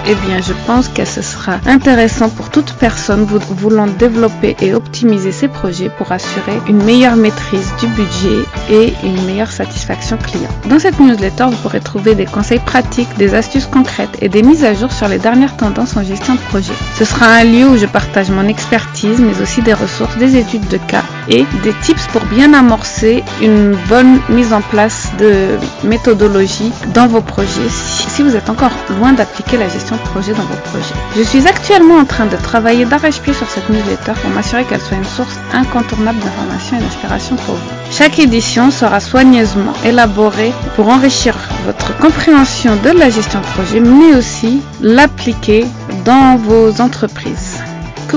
Eh 0.08 0.14
bien, 0.26 0.40
je 0.40 0.52
pense 0.66 0.88
que 0.88 1.04
ce 1.04 1.20
sera 1.20 1.58
intéressant 1.66 2.28
pour 2.28 2.50
toute 2.50 2.72
personne 2.74 3.24
voulant 3.24 3.86
développer 3.86 4.56
et 4.60 4.72
optimiser 4.72 5.32
ses 5.32 5.48
projets 5.48 5.88
pour 5.88 6.12
assurer 6.12 6.60
une 6.68 6.82
meilleure 6.82 7.16
maîtrise 7.16 7.72
du 7.80 7.88
budget 7.88 8.44
et 8.70 8.94
une 9.02 9.20
meilleure 9.26 9.50
satisfaction 9.50 10.16
client. 10.16 10.50
Dans 10.68 10.78
cette 10.78 11.00
newsletter, 11.00 11.46
vous 11.50 11.56
pourrez 11.56 11.80
trouver 11.80 12.14
des 12.14 12.26
conseils 12.26 12.60
pratiques, 12.60 13.08
des 13.18 13.34
astuces 13.34 13.66
concrètes 13.66 14.16
et 14.20 14.28
des 14.28 14.42
mises 14.42 14.64
à 14.64 14.74
jour 14.74 14.92
sur 14.92 15.08
les 15.08 15.18
dernières 15.18 15.56
tendances 15.56 15.96
en 15.96 16.04
gestion 16.04 16.34
de 16.34 16.40
projet. 16.40 16.72
Ce 16.96 17.04
sera 17.04 17.26
un 17.26 17.44
lieu 17.44 17.66
où 17.66 17.76
je 17.76 17.86
partage 17.86 18.30
mon 18.30 18.46
expertise, 18.46 19.18
mais 19.18 19.40
aussi 19.42 19.60
des 19.62 19.74
ressources, 19.74 20.16
des 20.18 20.36
études 20.36 20.68
de 20.68 20.78
cas 20.78 21.04
et 21.28 21.44
des 21.64 21.72
tips 21.82 22.06
pour 22.12 22.24
bien 22.26 22.54
amorcer 22.54 23.24
une 23.42 23.76
bonne 23.88 24.20
mise 24.28 24.52
en 24.52 24.60
place 24.60 25.10
de 25.18 25.58
méthodologie 25.82 26.70
dans 26.94 27.08
vos 27.08 27.22
projets 27.22 27.70
si 28.16 28.22
vous 28.22 28.34
êtes 28.34 28.48
encore 28.48 28.72
loin 28.98 29.12
d'appliquer 29.12 29.58
la 29.58 29.68
gestion 29.68 29.95
projet 29.98 30.32
dans 30.32 30.42
vos 30.42 30.56
projets. 30.70 30.94
Je 31.16 31.22
suis 31.22 31.46
actuellement 31.46 31.96
en 31.96 32.04
train 32.04 32.26
de 32.26 32.36
travailler 32.36 32.84
d'arrache-pied 32.84 33.32
sur 33.32 33.48
cette 33.48 33.68
newsletter 33.68 34.12
pour 34.20 34.30
m'assurer 34.30 34.64
qu'elle 34.64 34.80
soit 34.80 34.96
une 34.96 35.04
source 35.04 35.38
incontournable 35.52 36.18
d'informations 36.20 36.78
et 36.78 36.80
d'inspiration 36.80 37.36
pour 37.36 37.54
vous. 37.54 37.70
Chaque 37.90 38.18
édition 38.18 38.70
sera 38.70 39.00
soigneusement 39.00 39.72
élaborée 39.84 40.52
pour 40.74 40.88
enrichir 40.88 41.36
votre 41.64 41.96
compréhension 41.98 42.72
de 42.84 42.90
la 42.90 43.10
gestion 43.10 43.40
de 43.40 43.46
projet, 43.46 43.80
mais 43.80 44.14
aussi 44.16 44.60
l'appliquer 44.80 45.66
dans 46.04 46.36
vos 46.36 46.80
entreprises. 46.80 47.45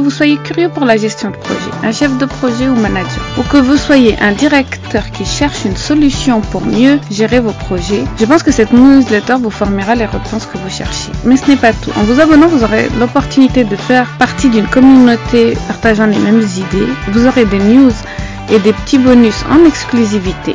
Vous 0.01 0.09
soyez 0.11 0.37
curieux 0.37 0.69
pour 0.69 0.85
la 0.85 0.95
gestion 0.95 1.29
de 1.29 1.35
projet, 1.35 1.71
un 1.83 1.91
chef 1.91 2.17
de 2.17 2.25
projet 2.25 2.67
ou 2.69 2.75
manager, 2.75 3.21
ou 3.37 3.43
que 3.43 3.57
vous 3.57 3.75
soyez 3.75 4.17
un 4.21 4.31
directeur 4.31 5.11
qui 5.11 5.25
cherche 5.25 5.65
une 5.65 5.75
solution 5.75 6.39
pour 6.39 6.61
mieux 6.65 6.99
gérer 7.11 7.39
vos 7.41 7.51
projets, 7.51 8.05
je 8.17 8.25
pense 8.25 8.41
que 8.41 8.51
cette 8.51 8.71
newsletter 8.71 9.35
vous 9.41 9.49
formera 9.49 9.95
les 9.95 10.05
réponses 10.05 10.45
que 10.45 10.57
vous 10.57 10.69
cherchez. 10.69 11.11
Mais 11.25 11.35
ce 11.35 11.47
n'est 11.49 11.57
pas 11.57 11.73
tout. 11.73 11.91
En 11.97 12.03
vous 12.03 12.19
abonnant, 12.21 12.47
vous 12.47 12.63
aurez 12.63 12.87
l'opportunité 12.97 13.65
de 13.65 13.75
faire 13.75 14.07
partie 14.17 14.49
d'une 14.49 14.67
communauté 14.67 15.55
partageant 15.67 16.05
les 16.05 16.17
mêmes 16.19 16.41
idées. 16.41 16.87
Vous 17.11 17.27
aurez 17.27 17.43
des 17.45 17.59
news 17.59 17.91
et 18.51 18.59
des 18.59 18.71
petits 18.73 18.99
bonus 18.99 19.43
en 19.51 19.65
exclusivité. 19.67 20.53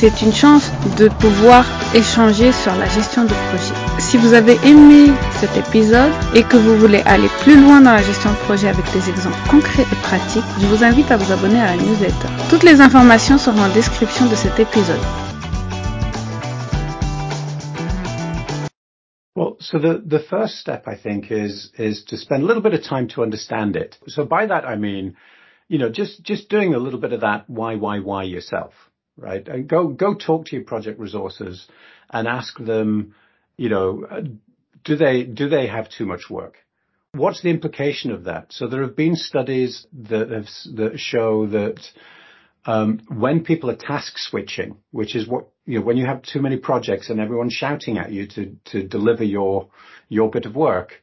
C'est 0.00 0.22
une 0.22 0.32
chance 0.32 0.72
de 0.98 1.10
pouvoir 1.10 1.66
échanger 1.94 2.52
sur 2.52 2.74
la 2.74 2.86
gestion 2.86 3.24
de 3.24 3.34
projet. 3.48 3.74
Si 3.98 4.16
vous 4.16 4.32
avez 4.32 4.56
aimé 4.66 5.12
cet 5.32 5.54
épisode 5.58 6.10
et 6.34 6.42
que 6.42 6.56
vous 6.56 6.74
voulez 6.78 7.02
aller 7.04 7.28
plus 7.42 7.60
loin 7.60 7.82
dans 7.82 7.92
la 7.92 8.00
gestion 8.00 8.30
de 8.30 8.36
projet 8.46 8.68
avec 8.68 8.86
des 8.94 9.10
exemples 9.10 9.36
concrets 9.50 9.82
et 9.82 10.00
pratiques, 10.02 10.50
je 10.58 10.66
vous 10.68 10.82
invite 10.82 11.10
à 11.10 11.18
vous 11.18 11.30
abonner 11.30 11.60
à 11.60 11.76
la 11.76 11.82
newsletter. 11.82 12.28
Toutes 12.48 12.62
les 12.62 12.80
informations 12.80 13.36
seront 13.36 13.60
en 13.60 13.74
description 13.74 14.24
de 14.24 14.36
cet 14.36 14.58
épisode. 14.58 15.04
Well, 19.36 19.56
so 19.60 19.78
the, 19.78 20.00
the 20.02 20.20
first 20.30 20.60
step, 20.60 20.88
I 20.88 20.96
think, 20.96 21.30
is, 21.30 21.72
is 21.78 22.04
to 22.06 22.16
spend 22.16 22.42
a 22.42 22.46
little 22.46 22.62
bit 22.62 22.72
of 22.72 22.82
time 22.82 23.06
to 23.08 23.22
understand 23.22 23.76
it. 23.76 23.98
So 24.06 24.24
by 24.24 24.46
that, 24.46 24.64
I 24.64 24.76
mean, 24.76 25.16
you 25.68 25.76
know, 25.76 25.90
just, 25.90 26.22
just 26.22 26.48
doing 26.48 26.72
a 26.72 26.78
little 26.78 27.00
bit 27.00 27.12
of 27.12 27.20
that 27.20 27.44
why, 27.50 27.74
why, 27.76 27.98
why 27.98 28.22
yourself, 28.22 28.72
right? 29.16 29.46
And 29.46 29.68
go, 29.68 29.88
go 29.88 30.14
talk 30.14 30.46
to 30.46 30.56
your 30.56 30.64
project 30.64 30.98
resources 30.98 31.66
and 32.10 32.26
ask 32.26 32.58
them, 32.58 33.14
you 33.56 33.68
know, 33.68 34.06
do 34.84 34.96
they, 34.96 35.24
do 35.24 35.48
they 35.48 35.66
have 35.66 35.88
too 35.88 36.06
much 36.06 36.30
work? 36.30 36.56
What's 37.12 37.42
the 37.42 37.50
implication 37.50 38.12
of 38.12 38.24
that? 38.24 38.46
So 38.50 38.68
there 38.68 38.82
have 38.82 38.96
been 38.96 39.16
studies 39.16 39.86
that 40.08 40.30
have, 40.30 40.46
that 40.76 40.98
show 40.98 41.46
that, 41.48 41.80
um, 42.66 43.00
when 43.08 43.42
people 43.42 43.70
are 43.70 43.76
task 43.76 44.14
switching, 44.16 44.76
which 44.90 45.16
is 45.16 45.26
what, 45.26 45.48
you 45.66 45.78
know, 45.78 45.84
when 45.84 45.96
you 45.96 46.06
have 46.06 46.22
too 46.22 46.40
many 46.40 46.56
projects 46.56 47.10
and 47.10 47.18
everyone's 47.18 47.52
shouting 47.52 47.98
at 47.98 48.12
you 48.12 48.26
to, 48.28 48.56
to 48.66 48.86
deliver 48.86 49.24
your, 49.24 49.68
your 50.08 50.30
bit 50.30 50.46
of 50.46 50.54
work, 50.54 51.02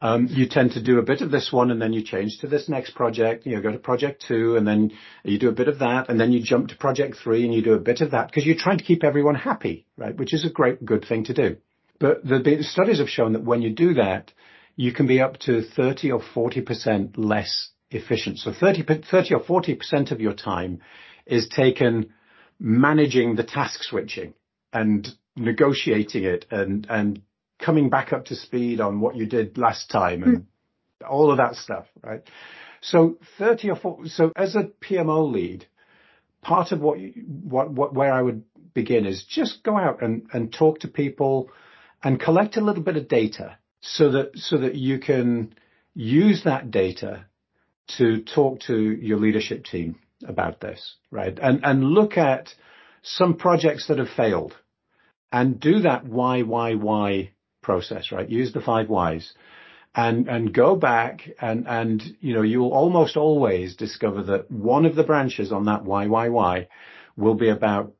Um, 0.00 0.28
you 0.30 0.46
tend 0.48 0.72
to 0.72 0.82
do 0.82 0.98
a 0.98 1.02
bit 1.02 1.22
of 1.22 1.30
this 1.30 1.52
one 1.52 1.70
and 1.70 1.82
then 1.82 1.92
you 1.92 2.02
change 2.02 2.38
to 2.40 2.46
this 2.46 2.68
next 2.68 2.94
project, 2.94 3.46
you 3.46 3.60
go 3.60 3.72
to 3.72 3.78
project 3.78 4.24
two 4.28 4.56
and 4.56 4.66
then 4.66 4.92
you 5.24 5.38
do 5.38 5.48
a 5.48 5.52
bit 5.52 5.66
of 5.66 5.80
that 5.80 6.08
and 6.08 6.20
then 6.20 6.30
you 6.30 6.40
jump 6.40 6.68
to 6.68 6.76
project 6.76 7.16
three 7.22 7.44
and 7.44 7.52
you 7.52 7.62
do 7.62 7.72
a 7.72 7.80
bit 7.80 8.00
of 8.00 8.12
that 8.12 8.28
because 8.28 8.46
you're 8.46 8.56
trying 8.56 8.78
to 8.78 8.84
keep 8.84 9.02
everyone 9.02 9.34
happy, 9.34 9.86
right? 9.96 10.16
Which 10.16 10.32
is 10.32 10.44
a 10.44 10.50
great, 10.50 10.84
good 10.84 11.04
thing 11.04 11.24
to 11.24 11.34
do. 11.34 11.56
But 11.98 12.24
the, 12.24 12.38
the 12.38 12.62
studies 12.62 13.00
have 13.00 13.08
shown 13.08 13.32
that 13.32 13.44
when 13.44 13.60
you 13.60 13.70
do 13.70 13.94
that, 13.94 14.32
you 14.76 14.92
can 14.92 15.08
be 15.08 15.20
up 15.20 15.38
to 15.40 15.62
30 15.62 16.12
or 16.12 16.20
40% 16.20 17.14
less 17.16 17.70
efficient. 17.90 18.38
So 18.38 18.52
30, 18.52 18.84
30 19.10 19.34
or 19.34 19.40
40% 19.40 20.12
of 20.12 20.20
your 20.20 20.34
time 20.34 20.80
is 21.26 21.48
taken 21.48 22.12
managing 22.60 23.34
the 23.34 23.42
task 23.42 23.82
switching 23.82 24.34
and 24.72 25.08
negotiating 25.36 26.24
it 26.24 26.46
and, 26.50 26.86
and 26.88 27.22
coming 27.58 27.90
back 27.90 28.12
up 28.12 28.26
to 28.26 28.34
speed 28.34 28.80
on 28.80 29.00
what 29.00 29.16
you 29.16 29.26
did 29.26 29.58
last 29.58 29.90
time 29.90 30.22
and 30.22 30.38
mm. 30.38 30.44
all 31.08 31.30
of 31.30 31.38
that 31.38 31.56
stuff, 31.56 31.86
right? 32.02 32.22
So 32.80 33.18
30 33.38 33.70
or 33.70 33.76
40, 33.76 34.08
so 34.08 34.32
as 34.36 34.54
a 34.54 34.70
PMO 34.80 35.30
lead, 35.32 35.66
part 36.42 36.72
of 36.72 36.80
what, 36.80 37.00
you, 37.00 37.12
what, 37.26 37.70
what, 37.70 37.94
where 37.94 38.12
I 38.12 38.22
would 38.22 38.44
begin 38.74 39.06
is 39.06 39.24
just 39.28 39.62
go 39.64 39.76
out 39.76 40.02
and, 40.02 40.26
and 40.32 40.52
talk 40.52 40.80
to 40.80 40.88
people 40.88 41.50
and 42.02 42.20
collect 42.20 42.56
a 42.56 42.60
little 42.60 42.82
bit 42.82 42.96
of 42.96 43.08
data 43.08 43.58
so 43.80 44.12
that, 44.12 44.36
so 44.36 44.58
that 44.58 44.76
you 44.76 44.98
can 44.98 45.54
use 45.94 46.44
that 46.44 46.70
data 46.70 47.26
to 47.96 48.22
talk 48.22 48.60
to 48.60 48.76
your 48.76 49.18
leadership 49.18 49.64
team 49.64 49.98
about 50.26 50.60
this, 50.60 50.96
right? 51.10 51.38
And, 51.40 51.64
and 51.64 51.84
look 51.84 52.16
at 52.16 52.54
some 53.02 53.36
projects 53.36 53.88
that 53.88 53.98
have 53.98 54.10
failed 54.16 54.54
and 55.32 55.58
do 55.58 55.80
that 55.80 56.04
why, 56.04 56.42
why, 56.42 56.74
why 56.74 57.32
process, 57.68 58.10
right? 58.10 58.30
Use 58.30 58.50
the 58.54 58.62
five 58.62 58.88
whys 58.88 59.34
and, 59.94 60.26
and 60.26 60.54
go 60.54 60.74
back 60.74 61.28
and, 61.38 61.66
and, 61.68 62.02
you 62.20 62.32
know, 62.32 62.40
you'll 62.40 62.72
almost 62.72 63.18
always 63.18 63.76
discover 63.76 64.22
that 64.22 64.50
one 64.50 64.86
of 64.86 64.94
the 64.96 65.08
branches 65.10 65.52
on 65.52 65.66
that 65.66 65.84
why, 65.84 66.06
why, 66.06 66.30
why 66.30 66.68
will 67.14 67.34
be 67.34 67.50
about 67.50 67.92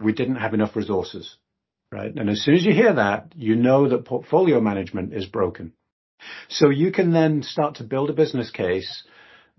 we 0.00 0.12
didn't 0.12 0.36
have 0.44 0.54
enough 0.54 0.76
resources, 0.76 1.36
right? 1.90 2.14
And 2.14 2.30
as 2.30 2.40
soon 2.42 2.54
as 2.54 2.64
you 2.64 2.72
hear 2.72 2.94
that, 2.94 3.32
you 3.34 3.56
know 3.56 3.88
that 3.88 4.04
portfolio 4.04 4.60
management 4.60 5.12
is 5.12 5.26
broken. 5.26 5.72
So 6.48 6.70
you 6.70 6.92
can 6.92 7.12
then 7.12 7.42
start 7.42 7.76
to 7.76 7.84
build 7.84 8.10
a 8.10 8.20
business 8.22 8.50
case 8.50 9.02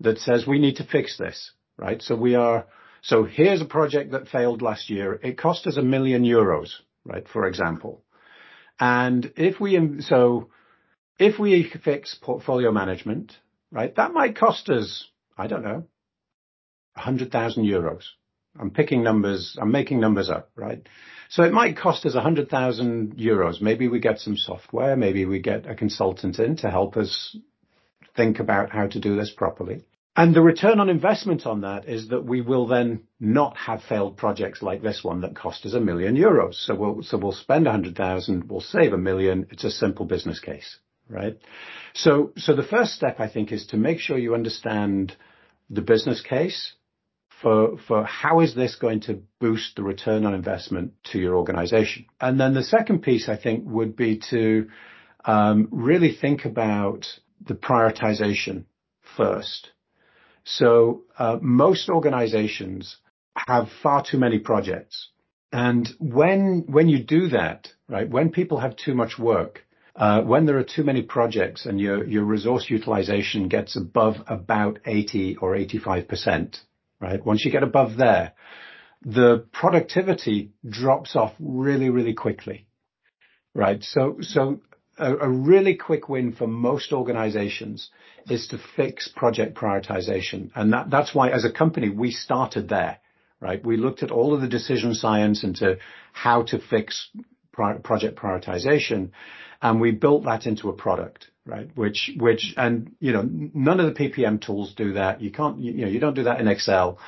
that 0.00 0.18
says 0.18 0.46
we 0.46 0.58
need 0.58 0.76
to 0.76 0.84
fix 0.84 1.18
this, 1.18 1.52
right? 1.76 2.00
So 2.00 2.14
we 2.16 2.36
are, 2.36 2.66
so 3.02 3.24
here's 3.24 3.60
a 3.60 3.74
project 3.78 4.12
that 4.12 4.28
failed 4.28 4.62
last 4.62 4.88
year. 4.88 5.20
It 5.22 5.36
cost 5.36 5.66
us 5.66 5.76
a 5.76 5.82
million 5.82 6.22
euros, 6.22 6.70
right? 7.04 7.26
For 7.28 7.46
example. 7.46 8.02
And 8.80 9.32
if 9.36 9.60
we, 9.60 10.00
so 10.00 10.50
if 11.18 11.38
we 11.38 11.72
fix 11.84 12.16
portfolio 12.20 12.70
management, 12.70 13.32
right, 13.72 13.94
that 13.96 14.12
might 14.12 14.36
cost 14.36 14.68
us, 14.68 15.08
I 15.36 15.46
don't 15.46 15.64
know, 15.64 15.84
100,000 16.94 17.64
euros. 17.64 18.02
I'm 18.58 18.70
picking 18.70 19.04
numbers, 19.04 19.56
I'm 19.60 19.70
making 19.70 20.00
numbers 20.00 20.30
up, 20.30 20.50
right? 20.56 20.84
So 21.28 21.42
it 21.44 21.52
might 21.52 21.76
cost 21.76 22.06
us 22.06 22.14
100,000 22.14 23.16
euros. 23.16 23.60
Maybe 23.60 23.88
we 23.88 24.00
get 24.00 24.18
some 24.18 24.36
software, 24.36 24.96
maybe 24.96 25.24
we 25.26 25.40
get 25.40 25.68
a 25.68 25.74
consultant 25.74 26.38
in 26.38 26.56
to 26.58 26.70
help 26.70 26.96
us 26.96 27.36
think 28.16 28.40
about 28.40 28.70
how 28.70 28.86
to 28.88 28.98
do 28.98 29.16
this 29.16 29.30
properly. 29.36 29.84
And 30.18 30.34
the 30.34 30.42
return 30.42 30.80
on 30.80 30.88
investment 30.88 31.46
on 31.46 31.60
that 31.60 31.88
is 31.88 32.08
that 32.08 32.24
we 32.24 32.40
will 32.40 32.66
then 32.66 33.04
not 33.20 33.56
have 33.56 33.84
failed 33.84 34.16
projects 34.16 34.62
like 34.62 34.82
this 34.82 35.04
one 35.04 35.20
that 35.20 35.36
cost 35.36 35.64
us 35.64 35.74
a 35.74 35.80
million 35.80 36.16
euros. 36.16 36.54
So 36.54 36.74
we'll, 36.74 37.02
so 37.04 37.18
we'll 37.18 37.30
spend 37.30 37.66
100,000, 37.66 38.50
we'll 38.50 38.60
save 38.60 38.92
a 38.92 38.98
million. 38.98 39.46
It's 39.52 39.62
a 39.62 39.70
simple 39.70 40.06
business 40.06 40.40
case, 40.40 40.78
right? 41.08 41.38
So, 41.94 42.32
so 42.36 42.56
the 42.56 42.64
first 42.64 42.94
step, 42.94 43.20
I 43.20 43.28
think, 43.28 43.52
is 43.52 43.68
to 43.68 43.76
make 43.76 44.00
sure 44.00 44.18
you 44.18 44.34
understand 44.34 45.16
the 45.70 45.82
business 45.82 46.20
case 46.20 46.72
for, 47.40 47.78
for 47.86 48.02
how 48.02 48.40
is 48.40 48.56
this 48.56 48.74
going 48.74 49.02
to 49.02 49.22
boost 49.38 49.76
the 49.76 49.84
return 49.84 50.26
on 50.26 50.34
investment 50.34 50.94
to 51.12 51.20
your 51.20 51.36
organization? 51.36 52.06
And 52.20 52.40
then 52.40 52.54
the 52.54 52.64
second 52.64 53.02
piece, 53.02 53.28
I 53.28 53.36
think, 53.36 53.62
would 53.66 53.94
be 53.94 54.20
to 54.30 54.68
um, 55.24 55.68
really 55.70 56.12
think 56.12 56.44
about 56.44 57.06
the 57.46 57.54
prioritization 57.54 58.64
first. 59.16 59.70
So 60.50 61.02
uh, 61.18 61.38
most 61.42 61.90
organizations 61.90 62.96
have 63.36 63.68
far 63.82 64.02
too 64.02 64.18
many 64.18 64.38
projects. 64.38 65.10
And 65.52 65.88
when, 65.98 66.64
when 66.66 66.88
you 66.88 67.04
do 67.04 67.28
that, 67.28 67.68
right, 67.88 68.08
when 68.08 68.30
people 68.30 68.58
have 68.58 68.74
too 68.76 68.94
much 68.94 69.18
work, 69.18 69.64
uh, 69.94 70.22
when 70.22 70.46
there 70.46 70.58
are 70.58 70.64
too 70.64 70.84
many 70.84 71.02
projects 71.02 71.66
and 71.66 71.78
your, 71.78 72.04
your 72.06 72.24
resource 72.24 72.66
utilization 72.70 73.48
gets 73.48 73.76
above 73.76 74.16
about 74.26 74.78
80 74.86 75.36
or 75.36 75.54
85%, 75.54 76.56
right? 77.00 77.24
Once 77.24 77.44
you 77.44 77.50
get 77.50 77.62
above 77.62 77.96
there, 77.96 78.32
the 79.02 79.46
productivity 79.52 80.52
drops 80.68 81.14
off 81.14 81.34
really, 81.38 81.90
really 81.90 82.14
quickly, 82.14 82.66
right? 83.54 83.82
So, 83.82 84.18
so 84.20 84.60
a, 84.98 85.28
really 85.28 85.76
quick 85.76 86.08
win 86.08 86.32
for 86.32 86.46
most 86.46 86.92
organizations 86.92 87.90
is 88.28 88.48
to 88.48 88.58
fix 88.76 89.08
project 89.08 89.56
prioritization. 89.56 90.50
And 90.54 90.72
that, 90.72 90.90
that's 90.90 91.14
why 91.14 91.30
as 91.30 91.44
a 91.44 91.52
company, 91.52 91.88
we 91.88 92.10
started 92.10 92.68
there, 92.68 92.98
right? 93.40 93.64
We 93.64 93.76
looked 93.76 94.02
at 94.02 94.10
all 94.10 94.34
of 94.34 94.40
the 94.40 94.48
decision 94.48 94.94
science 94.94 95.44
into 95.44 95.78
how 96.12 96.42
to 96.44 96.58
fix 96.58 97.10
project 97.52 98.16
prioritization, 98.16 99.10
and 99.60 99.80
we 99.80 99.90
built 99.90 100.24
that 100.24 100.46
into 100.46 100.68
a 100.68 100.72
product, 100.72 101.28
right? 101.44 101.68
Which 101.74 102.10
which 102.16 102.54
and 102.56 102.94
you 103.00 103.12
know 103.12 103.22
none 103.22 103.80
of 103.80 103.92
the 103.92 104.00
PPM 104.00 104.40
tools 104.40 104.74
do 104.74 104.92
that. 104.92 105.20
You 105.20 105.32
can't 105.32 105.58
you 105.58 105.72
know 105.84 105.88
you 105.88 105.98
don't 105.98 106.14
do 106.14 106.24
that 106.24 106.40
in 106.40 106.48
Excel. 106.48 106.98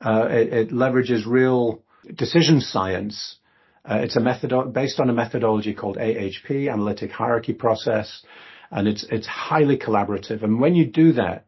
Uh, 0.00 0.26
it 0.30 0.70
leverages 0.70 1.26
real 1.26 1.82
decision 2.14 2.60
science. 2.60 3.36
Uh, 3.88 3.98
it's 3.98 4.16
a 4.16 4.20
method 4.20 4.52
based 4.72 4.98
on 4.98 5.08
a 5.10 5.12
methodology 5.12 5.72
called 5.72 5.96
AHP, 5.96 6.70
Analytic 6.72 7.12
Hierarchy 7.12 7.52
Process, 7.52 8.22
and 8.70 8.88
it's 8.88 9.04
it's 9.10 9.26
highly 9.26 9.78
collaborative. 9.78 10.42
And 10.42 10.60
when 10.60 10.74
you 10.74 10.86
do 10.86 11.12
that, 11.12 11.46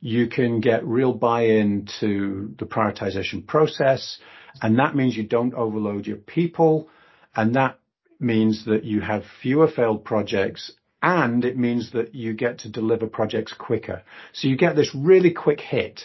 you 0.00 0.26
can 0.28 0.60
get 0.60 0.84
real 0.84 1.12
buy-in 1.12 1.88
to 2.00 2.54
the 2.58 2.66
prioritization 2.66 3.46
process, 3.46 4.18
and 4.60 4.78
that 4.80 4.96
means 4.96 5.16
you 5.16 5.22
don't 5.22 5.54
overload 5.54 6.06
your 6.06 6.16
people, 6.16 6.88
and 7.36 7.54
that 7.54 7.78
means 8.18 8.64
that 8.64 8.82
you 8.82 9.00
have 9.00 9.22
fewer 9.40 9.68
failed 9.68 10.04
projects, 10.04 10.72
and 11.02 11.44
it 11.44 11.56
means 11.56 11.92
that 11.92 12.16
you 12.16 12.34
get 12.34 12.58
to 12.60 12.68
deliver 12.68 13.06
projects 13.06 13.52
quicker. 13.52 14.02
So 14.32 14.48
you 14.48 14.56
get 14.56 14.74
this 14.74 14.92
really 14.92 15.32
quick 15.32 15.60
hit 15.60 16.00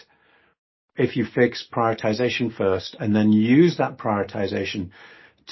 if 0.96 1.16
you 1.16 1.24
fix 1.24 1.66
prioritization 1.72 2.54
first 2.54 2.96
and 3.00 3.16
then 3.16 3.32
use 3.32 3.78
that 3.78 3.96
prioritization 3.96 4.90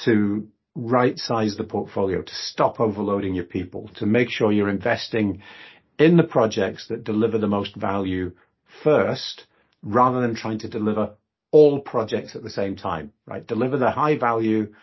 to 0.05 0.47
right 0.75 1.17
size 1.17 1.57
the 1.57 1.63
portfolio, 1.63 2.21
to 2.21 2.35
stop 2.35 2.79
overloading 2.79 3.35
your 3.35 3.45
people, 3.45 3.89
to 3.95 4.05
make 4.05 4.29
sure 4.29 4.51
you're 4.51 4.69
investing 4.69 5.41
in 5.99 6.17
the 6.17 6.23
projects 6.23 6.87
that 6.87 7.03
deliver 7.03 7.37
the 7.37 7.47
most 7.47 7.75
value 7.75 8.31
first, 8.83 9.45
rather 9.83 10.21
than 10.21 10.35
trying 10.35 10.59
to 10.59 10.69
deliver 10.69 11.15
all 11.51 11.79
projects 11.79 12.35
at 12.35 12.43
the 12.43 12.49
same 12.49 12.75
time, 12.75 13.11
right? 13.25 13.45
Deliver 13.45 13.77
the 13.77 13.91
high 13.91 14.17
value 14.17 14.73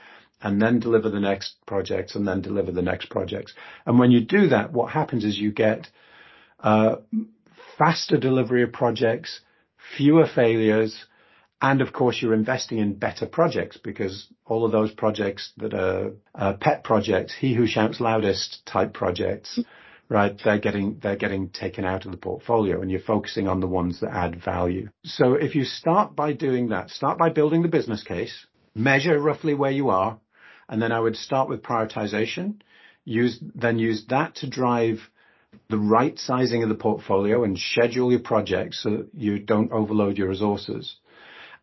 and 0.40 0.60
then 0.60 0.78
deliver 0.78 1.08
the 1.10 1.20
next 1.20 1.56
projects 1.66 2.14
and 2.14 2.28
then 2.28 2.42
deliver 2.42 2.70
the 2.70 2.82
next 2.82 3.10
projects. 3.10 3.54
And 3.86 3.98
when 3.98 4.10
you 4.10 4.20
do 4.20 4.48
that, 4.48 4.72
what 4.72 4.92
happens 4.92 5.24
is 5.24 5.38
you 5.38 5.50
get 5.50 5.88
uh, 6.60 6.96
faster 7.78 8.18
delivery 8.18 8.62
of 8.62 8.72
projects, 8.72 9.40
fewer 9.96 10.26
failures, 10.32 11.06
of 11.60 11.92
course 11.92 12.20
you're 12.22 12.34
investing 12.34 12.78
in 12.78 12.94
better 12.94 13.26
projects 13.26 13.76
because 13.76 14.28
all 14.46 14.64
of 14.64 14.72
those 14.72 14.92
projects 14.92 15.52
that 15.56 15.74
are 15.74 16.12
uh, 16.34 16.54
pet 16.54 16.84
projects, 16.84 17.34
he 17.38 17.54
who 17.54 17.66
shouts 17.66 18.00
loudest 18.00 18.64
type 18.64 18.94
projects, 18.94 19.58
right? 20.08 20.40
They're 20.42 20.60
getting, 20.60 20.98
they're 21.02 21.16
getting 21.16 21.50
taken 21.50 21.84
out 21.84 22.04
of 22.04 22.12
the 22.12 22.16
portfolio 22.16 22.80
and 22.80 22.90
you're 22.90 23.00
focusing 23.00 23.48
on 23.48 23.60
the 23.60 23.66
ones 23.66 24.00
that 24.00 24.10
add 24.10 24.42
value. 24.42 24.88
So 25.04 25.34
if 25.34 25.54
you 25.54 25.64
start 25.64 26.14
by 26.14 26.32
doing 26.32 26.68
that, 26.68 26.90
start 26.90 27.18
by 27.18 27.30
building 27.30 27.62
the 27.62 27.68
business 27.68 28.02
case, 28.02 28.46
measure 28.74 29.18
roughly 29.18 29.54
where 29.54 29.72
you 29.72 29.90
are, 29.90 30.18
and 30.68 30.80
then 30.80 30.92
I 30.92 31.00
would 31.00 31.16
start 31.16 31.48
with 31.48 31.62
prioritization, 31.62 32.60
use, 33.04 33.38
then 33.54 33.78
use 33.78 34.06
that 34.10 34.36
to 34.36 34.48
drive 34.48 35.00
the 35.70 35.78
right 35.78 36.18
sizing 36.18 36.62
of 36.62 36.68
the 36.68 36.74
portfolio 36.74 37.42
and 37.42 37.58
schedule 37.58 38.10
your 38.10 38.20
projects 38.20 38.82
so 38.82 38.90
that 38.90 39.08
you 39.14 39.38
don't 39.38 39.72
overload 39.72 40.18
your 40.18 40.28
resources. 40.28 40.96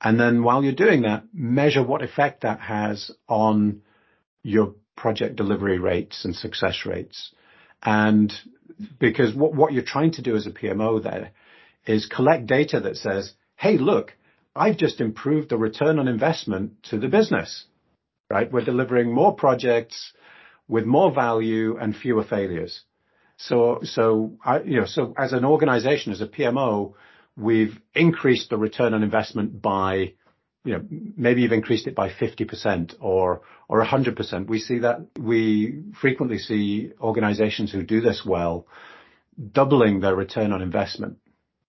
And 0.01 0.19
then 0.19 0.43
while 0.43 0.63
you're 0.63 0.73
doing 0.73 1.03
that, 1.03 1.23
measure 1.34 1.84
what 1.84 2.03
effect 2.03 2.41
that 2.41 2.60
has 2.60 3.12
on 3.27 3.81
your 4.43 4.75
project 4.95 5.36
delivery 5.36 5.79
rates 5.79 6.25
and 6.25 6.36
success 6.36 6.86
rates. 6.86 7.34
And 7.84 8.34
because 8.99 9.34
what, 9.34 9.53
what 9.53 9.73
you're 9.73 9.84
trying 9.84 10.12
to 10.13 10.21
do 10.21 10.36
as 10.36 10.47
a 10.47 10.51
PMO 10.51 11.01
there 11.01 11.31
is 11.86 12.05
collect 12.05 12.47
data 12.47 12.79
that 12.81 12.97
says, 12.97 13.34
Hey, 13.55 13.77
look, 13.77 14.13
I've 14.55 14.77
just 14.77 15.01
improved 15.01 15.49
the 15.49 15.58
return 15.58 15.99
on 15.99 16.08
investment 16.08 16.84
to 16.89 16.97
the 16.97 17.08
business, 17.08 17.65
right? 18.29 18.51
We're 18.51 18.63
delivering 18.63 19.13
more 19.13 19.36
projects 19.36 20.13
with 20.67 20.86
more 20.86 21.12
value 21.12 21.77
and 21.77 21.95
fewer 21.95 22.23
failures. 22.23 22.81
So, 23.38 23.79
so 23.84 24.38
I, 24.43 24.62
you 24.62 24.79
know, 24.79 24.86
so 24.86 25.13
as 25.17 25.34
an 25.34 25.45
organization, 25.45 26.13
as 26.13 26.21
a 26.21 26.27
PMO, 26.27 26.93
we've 27.38 27.80
increased 27.93 28.50
the 28.50 28.58
return 28.58 28.93
on 28.93 29.04
investment 29.04 29.62
by, 29.62 30.13
you 30.63 30.74
know, 30.74 30.86
maybe 30.89 31.41
you've 31.41 31.52
increased 31.52 31.88
it 31.88 31.95
by 31.95 32.10
50% 32.10 32.95
or, 33.00 33.41
or 33.67 33.84
100%. 33.84 34.48
We 34.48 34.60
see 34.60 34.80
that, 34.80 35.08
we 35.19 35.84
frequently 36.00 36.38
see 36.38 36.91
organizations 37.00 37.71
who 37.71 37.84
do 37.84 38.02
this 38.02 38.24
well, 38.26 38.67
doubling 39.52 40.00
their 40.00 40.15
return 40.15 40.54
on 40.54 40.62
investment, 40.62 41.17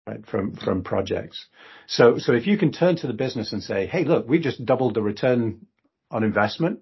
right, 0.07 0.25
from, 0.25 0.55
from 0.55 0.83
projects. 0.83 1.47
So, 1.87 2.17
so 2.17 2.33
if 2.33 2.47
you 2.47 2.57
can 2.57 2.71
turn 2.71 2.95
to 2.97 3.07
the 3.07 3.13
business 3.13 3.51
and 3.51 3.61
say, 3.61 3.85
Hey, 3.85 4.05
look, 4.05 4.27
we 4.27 4.39
just 4.39 4.65
doubled 4.65 4.93
the 4.93 5.01
return 5.01 5.65
on 6.09 6.23
investment, 6.23 6.79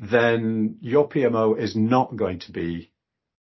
then 0.00 0.78
your 0.80 1.08
PMO 1.08 1.58
is 1.58 1.76
not 1.76 2.16
going 2.16 2.40
to 2.40 2.52
be 2.52 2.90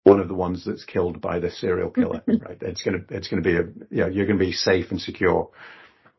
one 0.04 0.20
of 0.20 0.28
the 0.28 0.34
ones 0.34 0.64
that's 0.64 0.84
killed 0.84 1.20
by 1.20 1.38
the 1.38 1.50
serial 1.50 1.90
mm-hmm. 1.90 2.02
killer, 2.02 2.22
right? 2.40 2.58
It's 2.60 2.82
gonna, 2.82 3.04
it's 3.10 3.28
gonna 3.28 3.42
be 3.42 3.56
a, 3.56 3.64
you 3.90 4.02
know, 4.02 4.08
you're 4.08 4.26
gonna 4.26 4.38
be 4.38 4.52
safe 4.52 4.90
and 4.90 5.00
secure 5.00 5.50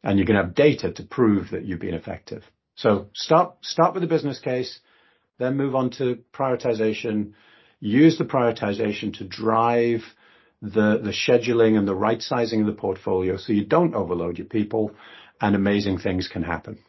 and 0.04 0.18
you're 0.18 0.26
gonna 0.26 0.44
have 0.44 0.56
data 0.56 0.92
to 0.92 1.04
prove 1.04 1.52
that 1.52 1.66
you've 1.66 1.80
been 1.80 1.94
effective. 1.94 2.44
So 2.76 3.10
start, 3.14 3.56
start 3.62 3.94
with 3.94 4.02
the 4.02 4.08
business 4.08 4.40
case, 4.40 4.80
then 5.38 5.58
move 5.58 5.76
on 5.76 5.92
to 5.92 6.20
prioritization, 6.34 7.34
use 7.80 8.18
the 8.18 8.26
prioritization 8.26 9.18
to 9.18 9.26
drive 9.26 10.02
the, 10.62 11.00
the 11.04 11.12
scheduling 11.12 11.78
and 11.78 11.88
the 11.88 11.96
right 11.96 12.22
sizing 12.22 12.62
of 12.62 12.68
the 12.68 12.74
portfolio 12.74 13.38
so 13.38 13.52
you 13.52 13.66
don't 13.66 13.94
overload 13.94 14.38
your 14.38 14.48
people 14.48 14.92
and 15.42 15.56
amazing 15.56 15.98
things 16.00 16.28
can 16.28 16.44
happen. 16.44 16.80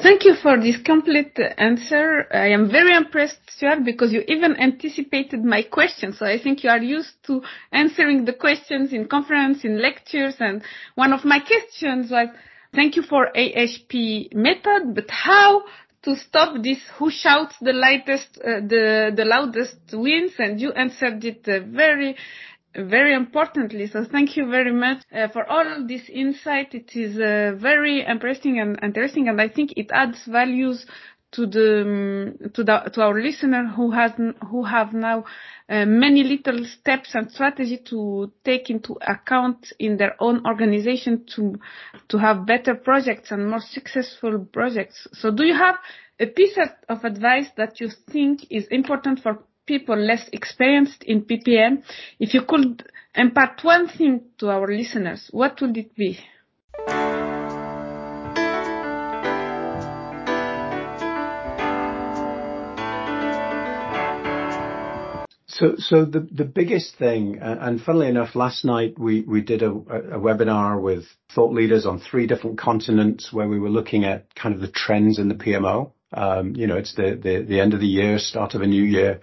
Thank 0.00 0.24
you 0.24 0.34
for 0.34 0.58
this 0.58 0.78
complete 0.78 1.38
answer. 1.58 2.26
I 2.32 2.48
am 2.48 2.70
very 2.70 2.94
impressed, 2.96 3.40
Stuart, 3.50 3.84
because 3.84 4.10
you 4.10 4.24
even 4.26 4.56
anticipated 4.56 5.44
my 5.44 5.62
question. 5.64 6.14
So 6.14 6.24
I 6.24 6.38
think 6.42 6.64
you 6.64 6.70
are 6.70 6.80
used 6.82 7.22
to 7.26 7.42
answering 7.72 8.24
the 8.24 8.32
questions 8.32 8.94
in 8.94 9.06
conference, 9.06 9.64
in 9.64 9.82
lectures. 9.82 10.36
And 10.40 10.62
one 10.94 11.12
of 11.12 11.26
my 11.26 11.40
questions 11.40 12.10
was, 12.10 12.28
thank 12.74 12.96
you 12.96 13.02
for 13.02 13.28
AHP 13.36 14.32
method, 14.34 14.94
but 14.94 15.10
how 15.10 15.64
to 16.04 16.16
stop 16.16 16.62
this 16.62 16.78
who 16.96 17.10
shouts 17.10 17.56
the 17.60 17.74
lightest, 17.74 18.38
uh, 18.38 18.60
the, 18.66 19.12
the 19.14 19.26
loudest 19.26 19.76
wins? 19.92 20.32
And 20.38 20.58
you 20.58 20.72
answered 20.72 21.22
it 21.22 21.46
uh, 21.46 21.60
very 21.66 22.16
very 22.74 23.14
importantly. 23.14 23.86
So 23.86 24.04
thank 24.04 24.36
you 24.36 24.50
very 24.50 24.72
much 24.72 25.02
uh, 25.12 25.28
for 25.28 25.44
all 25.48 25.86
this 25.86 26.08
insight. 26.08 26.74
It 26.74 26.94
is 26.94 27.16
uh, 27.18 27.56
very 27.58 28.04
interesting 28.04 28.60
and 28.60 28.78
interesting, 28.82 29.28
and 29.28 29.40
I 29.40 29.48
think 29.48 29.72
it 29.76 29.90
adds 29.92 30.24
values 30.26 30.86
to 31.32 31.46
the 31.46 31.82
um, 31.82 32.50
to 32.52 32.62
the 32.62 32.90
to 32.92 33.02
our 33.02 33.20
listener 33.20 33.66
who 33.66 33.90
has 33.90 34.12
who 34.50 34.64
have 34.64 34.92
now 34.92 35.24
uh, 35.68 35.84
many 35.86 36.22
little 36.22 36.64
steps 36.64 37.14
and 37.14 37.30
strategy 37.30 37.78
to 37.88 38.30
take 38.44 38.68
into 38.70 38.98
account 39.06 39.72
in 39.78 39.96
their 39.96 40.14
own 40.20 40.46
organization 40.46 41.24
to 41.34 41.58
to 42.08 42.18
have 42.18 42.46
better 42.46 42.74
projects 42.74 43.30
and 43.30 43.48
more 43.48 43.60
successful 43.60 44.46
projects. 44.52 45.06
So 45.12 45.30
do 45.30 45.44
you 45.44 45.54
have 45.54 45.76
a 46.20 46.26
piece 46.26 46.58
of 46.88 47.04
advice 47.04 47.48
that 47.56 47.80
you 47.80 47.88
think 48.10 48.46
is 48.50 48.66
important 48.66 49.20
for 49.20 49.42
people 49.66 49.96
less 49.96 50.28
experienced 50.32 51.02
in 51.04 51.22
PPM, 51.22 51.82
if 52.18 52.34
you 52.34 52.42
could 52.42 52.84
impart 53.14 53.62
one 53.62 53.88
thing 53.88 54.22
to 54.38 54.50
our 54.50 54.66
listeners, 54.66 55.28
what 55.32 55.60
would 55.60 55.76
it 55.76 55.94
be? 55.94 56.18
So, 65.46 65.76
so 65.76 66.04
the, 66.06 66.26
the 66.32 66.44
biggest 66.44 66.96
thing, 66.96 67.38
and 67.40 67.80
funnily 67.80 68.08
enough, 68.08 68.34
last 68.34 68.64
night 68.64 68.98
we, 68.98 69.20
we 69.20 69.42
did 69.42 69.62
a, 69.62 69.70
a 69.70 70.18
webinar 70.18 70.80
with 70.80 71.04
thought 71.32 71.52
leaders 71.52 71.86
on 71.86 72.00
three 72.00 72.26
different 72.26 72.58
continents 72.58 73.32
where 73.32 73.46
we 73.46 73.60
were 73.60 73.68
looking 73.68 74.04
at 74.04 74.34
kind 74.34 74.54
of 74.54 74.60
the 74.60 74.66
trends 74.66 75.18
in 75.18 75.28
the 75.28 75.34
PMO. 75.34 75.92
Um, 76.12 76.54
you 76.54 76.66
know, 76.66 76.76
it's 76.76 76.94
the, 76.94 77.18
the, 77.22 77.44
the 77.46 77.60
end 77.60 77.74
of 77.74 77.80
the 77.80 77.86
year, 77.86 78.18
start 78.18 78.54
of 78.54 78.62
a 78.62 78.66
new 78.66 78.82
year. 78.82 79.20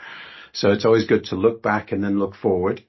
So 0.53 0.71
it's 0.71 0.85
always 0.85 1.05
good 1.05 1.25
to 1.25 1.35
look 1.35 1.61
back 1.61 1.91
and 1.91 2.03
then 2.03 2.19
look 2.19 2.35
forward. 2.35 2.83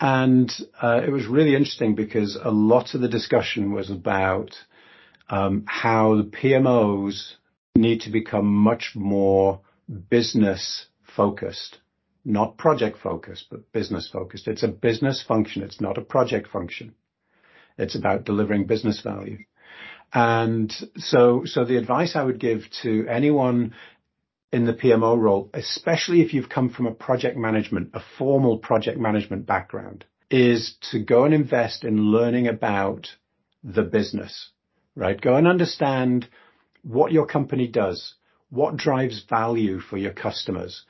And 0.00 0.50
uh, 0.80 1.00
it 1.06 1.10
was 1.10 1.26
really 1.26 1.54
interesting 1.54 1.94
because 1.94 2.38
a 2.42 2.50
lot 2.50 2.94
of 2.94 3.00
the 3.00 3.08
discussion 3.08 3.72
was 3.72 3.90
about 3.90 4.54
um, 5.28 5.64
how 5.66 6.16
the 6.16 6.22
PMOs 6.22 7.34
need 7.76 8.02
to 8.02 8.10
become 8.10 8.46
much 8.46 8.92
more 8.94 9.60
business 10.10 10.86
focused, 11.16 11.78
not 12.24 12.56
project 12.56 12.98
focused, 13.02 13.46
but 13.50 13.72
business 13.72 14.08
focused. 14.12 14.46
It's 14.46 14.62
a 14.62 14.68
business 14.68 15.24
function. 15.26 15.62
It's 15.62 15.80
not 15.80 15.98
a 15.98 16.02
project 16.02 16.48
function. 16.48 16.94
It's 17.76 17.96
about 17.96 18.24
delivering 18.24 18.66
business 18.66 19.00
value. 19.00 19.38
And 20.12 20.72
so, 20.96 21.42
so 21.44 21.64
the 21.64 21.76
advice 21.76 22.16
I 22.16 22.22
would 22.22 22.40
give 22.40 22.62
to 22.82 23.06
anyone 23.08 23.74
in 24.52 24.64
the 24.64 24.72
PMO 24.72 25.18
role, 25.18 25.50
especially 25.52 26.22
if 26.22 26.32
you've 26.32 26.48
come 26.48 26.70
from 26.70 26.86
a 26.86 26.94
project 26.94 27.36
management, 27.36 27.90
a 27.92 28.00
formal 28.16 28.58
project 28.58 28.98
management 28.98 29.46
background, 29.46 30.06
is 30.30 30.76
to 30.90 30.98
go 30.98 31.24
and 31.24 31.34
invest 31.34 31.84
in 31.84 31.98
learning 31.98 32.48
about 32.48 33.08
the 33.62 33.82
business, 33.82 34.50
right? 34.94 35.20
Go 35.20 35.36
and 35.36 35.46
understand 35.46 36.28
what 36.82 37.12
your 37.12 37.26
company 37.26 37.68
does. 37.68 38.14
what 38.50 38.76
drives 38.76 39.24
value 39.28 39.78
for 39.78 39.98
your 39.98 40.12
customers? 40.12 40.84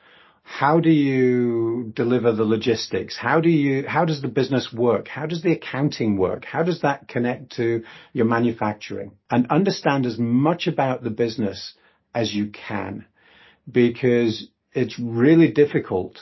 How 0.51 0.81
do 0.81 0.89
you 0.91 1.93
deliver 1.95 2.33
the 2.33 2.43
logistics? 2.43 3.19
How 3.19 3.41
do 3.41 3.51
you, 3.51 3.87
how 3.87 4.07
does 4.07 4.23
the 4.23 4.29
business 4.29 4.73
work? 4.73 5.07
How 5.07 5.27
does 5.27 5.43
the 5.43 5.53
accounting 5.53 6.17
work? 6.17 6.47
How 6.47 6.63
does 6.63 6.81
that 6.81 7.07
connect 7.07 7.57
to 7.57 7.85
your 8.15 8.25
manufacturing? 8.25 9.13
And 9.31 9.47
understand 9.51 10.07
as 10.07 10.19
much 10.19 10.67
about 10.67 11.05
the 11.05 11.11
business 11.11 11.75
as 12.15 12.35
you 12.35 12.51
can 12.51 13.05
because 13.71 14.49
it's 14.73 14.99
really 14.99 15.53
difficult 15.53 16.19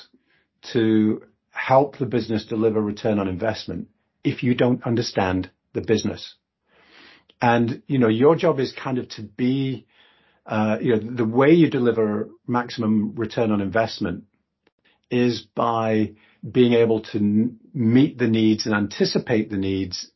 to 0.73 1.23
help 1.53 1.97
the 1.97 2.05
business 2.05 2.47
deliver 2.47 2.81
return 2.81 3.21
on 3.21 3.29
investment 3.29 3.87
if 4.25 4.43
you 4.43 4.57
don't 4.57 4.83
understand 4.85 5.51
the 5.73 5.83
business. 5.83 6.35
And, 7.41 7.81
you 7.87 8.01
know, 8.01 8.09
your 8.09 8.35
job 8.35 8.59
is 8.59 8.73
kind 8.73 8.99
of 8.99 9.09
to 9.11 9.23
be, 9.23 9.87
you 10.81 10.97
know, 10.97 11.15
the 11.15 11.25
way 11.25 11.53
you 11.53 11.71
deliver 11.71 12.29
maximum 12.47 13.15
return 13.15 13.51
on 13.51 13.61
investment 13.61 14.25
is 15.11 15.43
by 15.55 16.13
being 16.49 16.75
able 16.75 17.01
to 17.01 17.51
meet 17.75 18.19
the 18.19 18.29
needs 18.29 18.67
and 18.67 18.75
anticipate 18.75 19.51
the 19.51 19.57
needs 19.57 20.11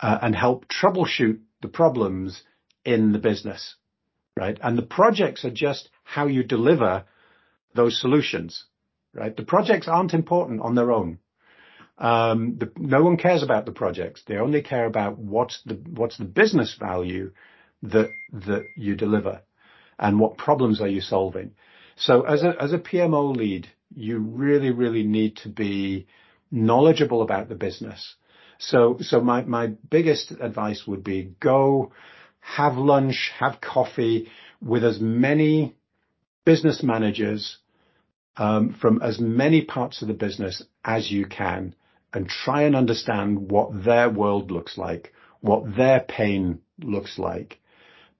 uh, 0.00 0.18
and 0.22 0.34
help 0.34 0.66
troubleshoot 0.68 1.40
the 1.60 1.68
problems 1.68 2.42
in 2.84 3.12
the 3.12 3.18
business, 3.18 3.74
right? 4.36 4.58
And 4.62 4.78
the 4.78 4.82
projects 4.82 5.44
are 5.44 5.50
just 5.50 5.90
how 6.04 6.26
you 6.26 6.42
deliver 6.42 7.04
those 7.74 8.00
solutions, 8.00 8.64
right? 9.12 9.36
The 9.36 9.42
projects 9.42 9.88
aren't 9.88 10.14
important 10.14 10.60
on 10.62 10.74
their 10.74 10.92
own. 10.92 11.18
Um, 11.98 12.58
no 12.76 13.02
one 13.02 13.16
cares 13.16 13.42
about 13.42 13.66
the 13.66 13.72
projects. 13.72 14.22
They 14.26 14.36
only 14.36 14.62
care 14.62 14.86
about 14.86 15.18
what's 15.18 15.60
the 15.66 15.74
what's 15.74 16.16
the 16.16 16.24
business 16.24 16.76
value 16.78 17.32
that 17.82 18.08
that 18.32 18.64
you 18.76 18.94
deliver, 18.94 19.42
and 19.98 20.20
what 20.20 20.38
problems 20.38 20.80
are 20.80 20.88
you 20.88 21.00
solving. 21.00 21.52
So 21.96 22.22
as 22.22 22.42
a 22.42 22.54
as 22.60 22.72
a 22.72 22.78
PMO 22.78 23.36
lead, 23.36 23.68
you 23.94 24.18
really 24.18 24.70
really 24.70 25.02
need 25.02 25.36
to 25.38 25.48
be 25.48 26.06
knowledgeable 26.50 27.22
about 27.22 27.48
the 27.48 27.54
business. 27.54 28.14
So 28.58 28.98
so 29.00 29.20
my 29.20 29.42
my 29.42 29.68
biggest 29.90 30.32
advice 30.40 30.86
would 30.86 31.04
be 31.04 31.34
go 31.40 31.92
have 32.40 32.76
lunch, 32.76 33.32
have 33.38 33.60
coffee 33.60 34.28
with 34.60 34.84
as 34.84 35.00
many 35.00 35.76
business 36.44 36.82
managers 36.82 37.58
um, 38.36 38.74
from 38.80 39.02
as 39.02 39.18
many 39.18 39.62
parts 39.64 40.00
of 40.00 40.08
the 40.08 40.14
business 40.14 40.62
as 40.84 41.10
you 41.10 41.26
can 41.26 41.74
and 42.14 42.28
try 42.28 42.62
and 42.62 42.74
understand 42.74 43.50
what 43.50 43.84
their 43.84 44.08
world 44.08 44.50
looks 44.50 44.78
like, 44.78 45.12
what 45.40 45.76
their 45.76 46.00
pain 46.00 46.60
looks 46.82 47.18
like, 47.18 47.58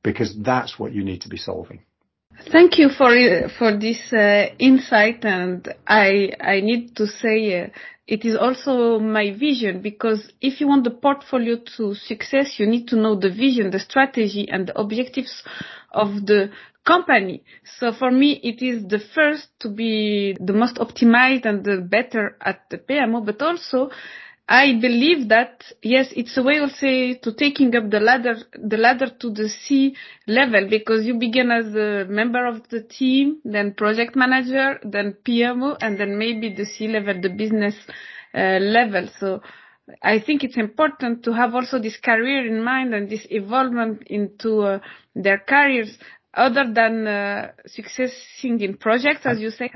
because 0.02 0.36
that's 0.42 0.78
what 0.78 0.92
you 0.92 1.04
need 1.04 1.22
to 1.22 1.28
be 1.28 1.36
solving. 1.36 1.82
Thank 2.52 2.78
you 2.78 2.88
for 2.88 3.10
for 3.58 3.76
this 3.76 4.12
uh, 4.12 4.46
insight, 4.58 5.24
and 5.24 5.66
I 5.86 6.30
I 6.40 6.60
need 6.60 6.94
to 6.96 7.06
say 7.06 7.62
uh, 7.62 7.66
it 8.06 8.24
is 8.24 8.36
also 8.36 8.98
my 9.00 9.32
vision 9.32 9.82
because 9.82 10.32
if 10.40 10.60
you 10.60 10.68
want 10.68 10.84
the 10.84 10.90
portfolio 10.90 11.56
to 11.76 11.94
success, 11.94 12.58
you 12.58 12.66
need 12.66 12.86
to 12.88 12.96
know 12.96 13.16
the 13.16 13.28
vision, 13.28 13.70
the 13.70 13.80
strategy, 13.80 14.48
and 14.48 14.68
the 14.68 14.80
objectives 14.80 15.42
of 15.92 16.26
the 16.26 16.50
company. 16.86 17.42
So 17.78 17.92
for 17.92 18.10
me, 18.10 18.40
it 18.42 18.62
is 18.64 18.86
the 18.88 19.00
first 19.14 19.48
to 19.60 19.68
be 19.68 20.36
the 20.40 20.54
most 20.54 20.76
optimized 20.76 21.44
and 21.44 21.62
the 21.62 21.82
better 21.82 22.36
at 22.40 22.62
the 22.70 22.78
PMO, 22.78 23.26
but 23.26 23.42
also 23.42 23.90
I 24.50 24.78
believe 24.80 25.28
that 25.28 25.62
yes, 25.82 26.08
it's 26.16 26.38
a 26.38 26.42
way 26.42 26.56
of 26.56 26.70
also 26.70 27.18
to 27.22 27.32
taking 27.36 27.76
up 27.76 27.90
the 27.90 28.00
ladder, 28.00 28.36
the 28.54 28.78
ladder 28.78 29.10
to 29.20 29.30
the 29.30 29.50
C 29.50 29.94
level 30.26 30.66
because 30.70 31.04
you 31.04 31.18
begin 31.18 31.50
as 31.50 31.66
a 31.74 32.06
member 32.08 32.46
of 32.46 32.66
the 32.70 32.82
team, 32.82 33.40
then 33.44 33.74
project 33.74 34.16
manager, 34.16 34.78
then 34.82 35.16
PMO, 35.22 35.76
and 35.82 36.00
then 36.00 36.16
maybe 36.18 36.54
the 36.54 36.64
C 36.64 36.88
level, 36.88 37.20
the 37.20 37.28
business 37.28 37.74
uh, 38.34 38.58
level. 38.58 39.10
So 39.20 39.42
I 40.02 40.18
think 40.18 40.44
it's 40.44 40.56
important 40.56 41.24
to 41.24 41.32
have 41.34 41.54
also 41.54 41.78
this 41.78 41.98
career 41.98 42.46
in 42.46 42.64
mind 42.64 42.94
and 42.94 43.10
this 43.10 43.26
evolvement 43.28 44.04
into 44.06 44.62
uh, 44.62 44.78
their 45.14 45.38
careers 45.46 45.98
other 46.32 46.72
than 46.72 47.06
uh, 47.06 47.52
successing 47.66 48.60
in 48.60 48.78
projects, 48.78 49.26
as 49.26 49.40
you 49.40 49.50
say. 49.50 49.70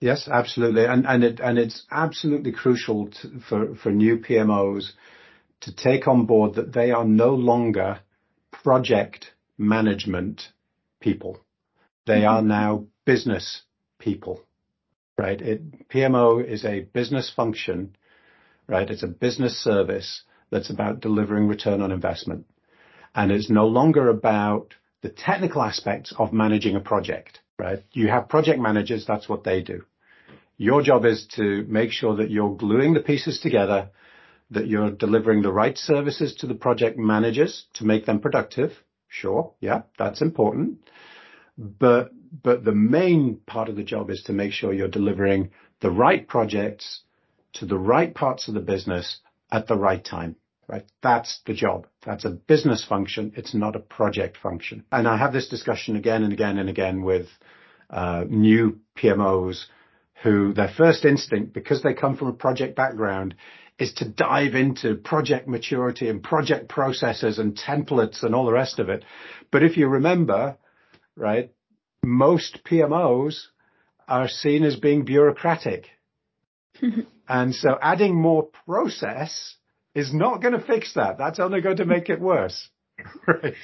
Yes, 0.00 0.28
absolutely. 0.30 0.84
And, 0.86 1.06
and 1.06 1.24
it, 1.24 1.40
and 1.40 1.58
it's 1.58 1.84
absolutely 1.90 2.52
crucial 2.52 3.08
to, 3.08 3.40
for, 3.48 3.74
for 3.74 3.90
new 3.90 4.18
PMOs 4.18 4.90
to 5.60 5.74
take 5.74 6.06
on 6.06 6.26
board 6.26 6.54
that 6.54 6.72
they 6.72 6.92
are 6.92 7.04
no 7.04 7.34
longer 7.34 8.00
project 8.52 9.32
management 9.56 10.42
people. 11.00 11.40
They 12.06 12.24
are 12.24 12.38
mm-hmm. 12.38 12.48
now 12.48 12.86
business 13.04 13.62
people, 13.98 14.40
right? 15.16 15.40
It, 15.40 15.88
PMO 15.88 16.44
is 16.46 16.64
a 16.64 16.80
business 16.80 17.30
function, 17.34 17.96
right? 18.68 18.88
It's 18.88 19.02
a 19.02 19.08
business 19.08 19.58
service 19.62 20.22
that's 20.50 20.70
about 20.70 21.00
delivering 21.00 21.48
return 21.48 21.82
on 21.82 21.90
investment. 21.90 22.46
And 23.14 23.32
it's 23.32 23.50
no 23.50 23.66
longer 23.66 24.08
about 24.08 24.74
the 25.02 25.08
technical 25.08 25.62
aspects 25.62 26.14
of 26.16 26.32
managing 26.32 26.76
a 26.76 26.80
project 26.80 27.40
right? 27.58 27.82
You 27.92 28.08
have 28.08 28.28
project 28.28 28.60
managers, 28.60 29.04
that's 29.06 29.28
what 29.28 29.44
they 29.44 29.62
do. 29.62 29.84
Your 30.56 30.82
job 30.82 31.04
is 31.04 31.26
to 31.36 31.64
make 31.68 31.92
sure 31.92 32.16
that 32.16 32.30
you're 32.30 32.54
gluing 32.54 32.94
the 32.94 33.00
pieces 33.00 33.38
together, 33.40 33.90
that 34.50 34.66
you're 34.66 34.90
delivering 34.90 35.42
the 35.42 35.52
right 35.52 35.76
services 35.76 36.34
to 36.36 36.46
the 36.46 36.54
project 36.54 36.98
managers 36.98 37.66
to 37.74 37.84
make 37.84 38.06
them 38.06 38.20
productive. 38.20 38.72
Sure. 39.08 39.52
Yeah, 39.60 39.82
that's 39.98 40.22
important. 40.22 40.78
But, 41.56 42.10
but 42.42 42.64
the 42.64 42.74
main 42.74 43.40
part 43.46 43.68
of 43.68 43.76
the 43.76 43.82
job 43.82 44.10
is 44.10 44.22
to 44.24 44.32
make 44.32 44.52
sure 44.52 44.72
you're 44.72 44.88
delivering 44.88 45.50
the 45.80 45.90
right 45.90 46.26
projects 46.26 47.02
to 47.54 47.66
the 47.66 47.78
right 47.78 48.14
parts 48.14 48.48
of 48.48 48.54
the 48.54 48.60
business 48.60 49.18
at 49.50 49.66
the 49.66 49.76
right 49.76 50.04
time 50.04 50.36
right? 50.68 50.84
That's 51.02 51.40
the 51.46 51.54
job. 51.54 51.86
That's 52.04 52.24
a 52.24 52.30
business 52.30 52.84
function. 52.84 53.32
It's 53.36 53.54
not 53.54 53.74
a 53.74 53.80
project 53.80 54.36
function. 54.36 54.84
And 54.92 55.08
I 55.08 55.16
have 55.16 55.32
this 55.32 55.48
discussion 55.48 55.96
again 55.96 56.22
and 56.22 56.32
again 56.32 56.58
and 56.58 56.68
again 56.68 57.02
with 57.02 57.26
uh, 57.90 58.24
new 58.28 58.80
PMOs 58.96 59.64
who 60.22 60.52
their 60.52 60.70
first 60.76 61.04
instinct, 61.04 61.52
because 61.52 61.82
they 61.82 61.94
come 61.94 62.16
from 62.16 62.28
a 62.28 62.32
project 62.32 62.76
background, 62.76 63.34
is 63.78 63.94
to 63.94 64.08
dive 64.08 64.54
into 64.54 64.96
project 64.96 65.46
maturity 65.48 66.08
and 66.08 66.22
project 66.22 66.68
processes 66.68 67.38
and 67.38 67.56
templates 67.56 68.24
and 68.24 68.34
all 68.34 68.44
the 68.44 68.52
rest 68.52 68.80
of 68.80 68.88
it. 68.88 69.04
But 69.52 69.62
if 69.62 69.76
you 69.76 69.86
remember, 69.86 70.58
right, 71.16 71.52
most 72.04 72.60
PMOs 72.64 73.44
are 74.08 74.28
seen 74.28 74.64
as 74.64 74.76
being 74.76 75.04
bureaucratic. 75.04 75.86
and 77.28 77.54
so 77.54 77.78
adding 77.80 78.20
more 78.20 78.48
process 78.66 79.57
is 79.98 80.12
not 80.14 80.40
going 80.40 80.54
to 80.54 80.64
fix 80.64 80.94
that. 80.94 81.18
That's 81.18 81.40
only 81.40 81.60
going 81.60 81.78
to 81.78 81.84
make 81.84 82.08
it 82.08 82.20
worse. 82.20 82.68
right. 83.26 83.54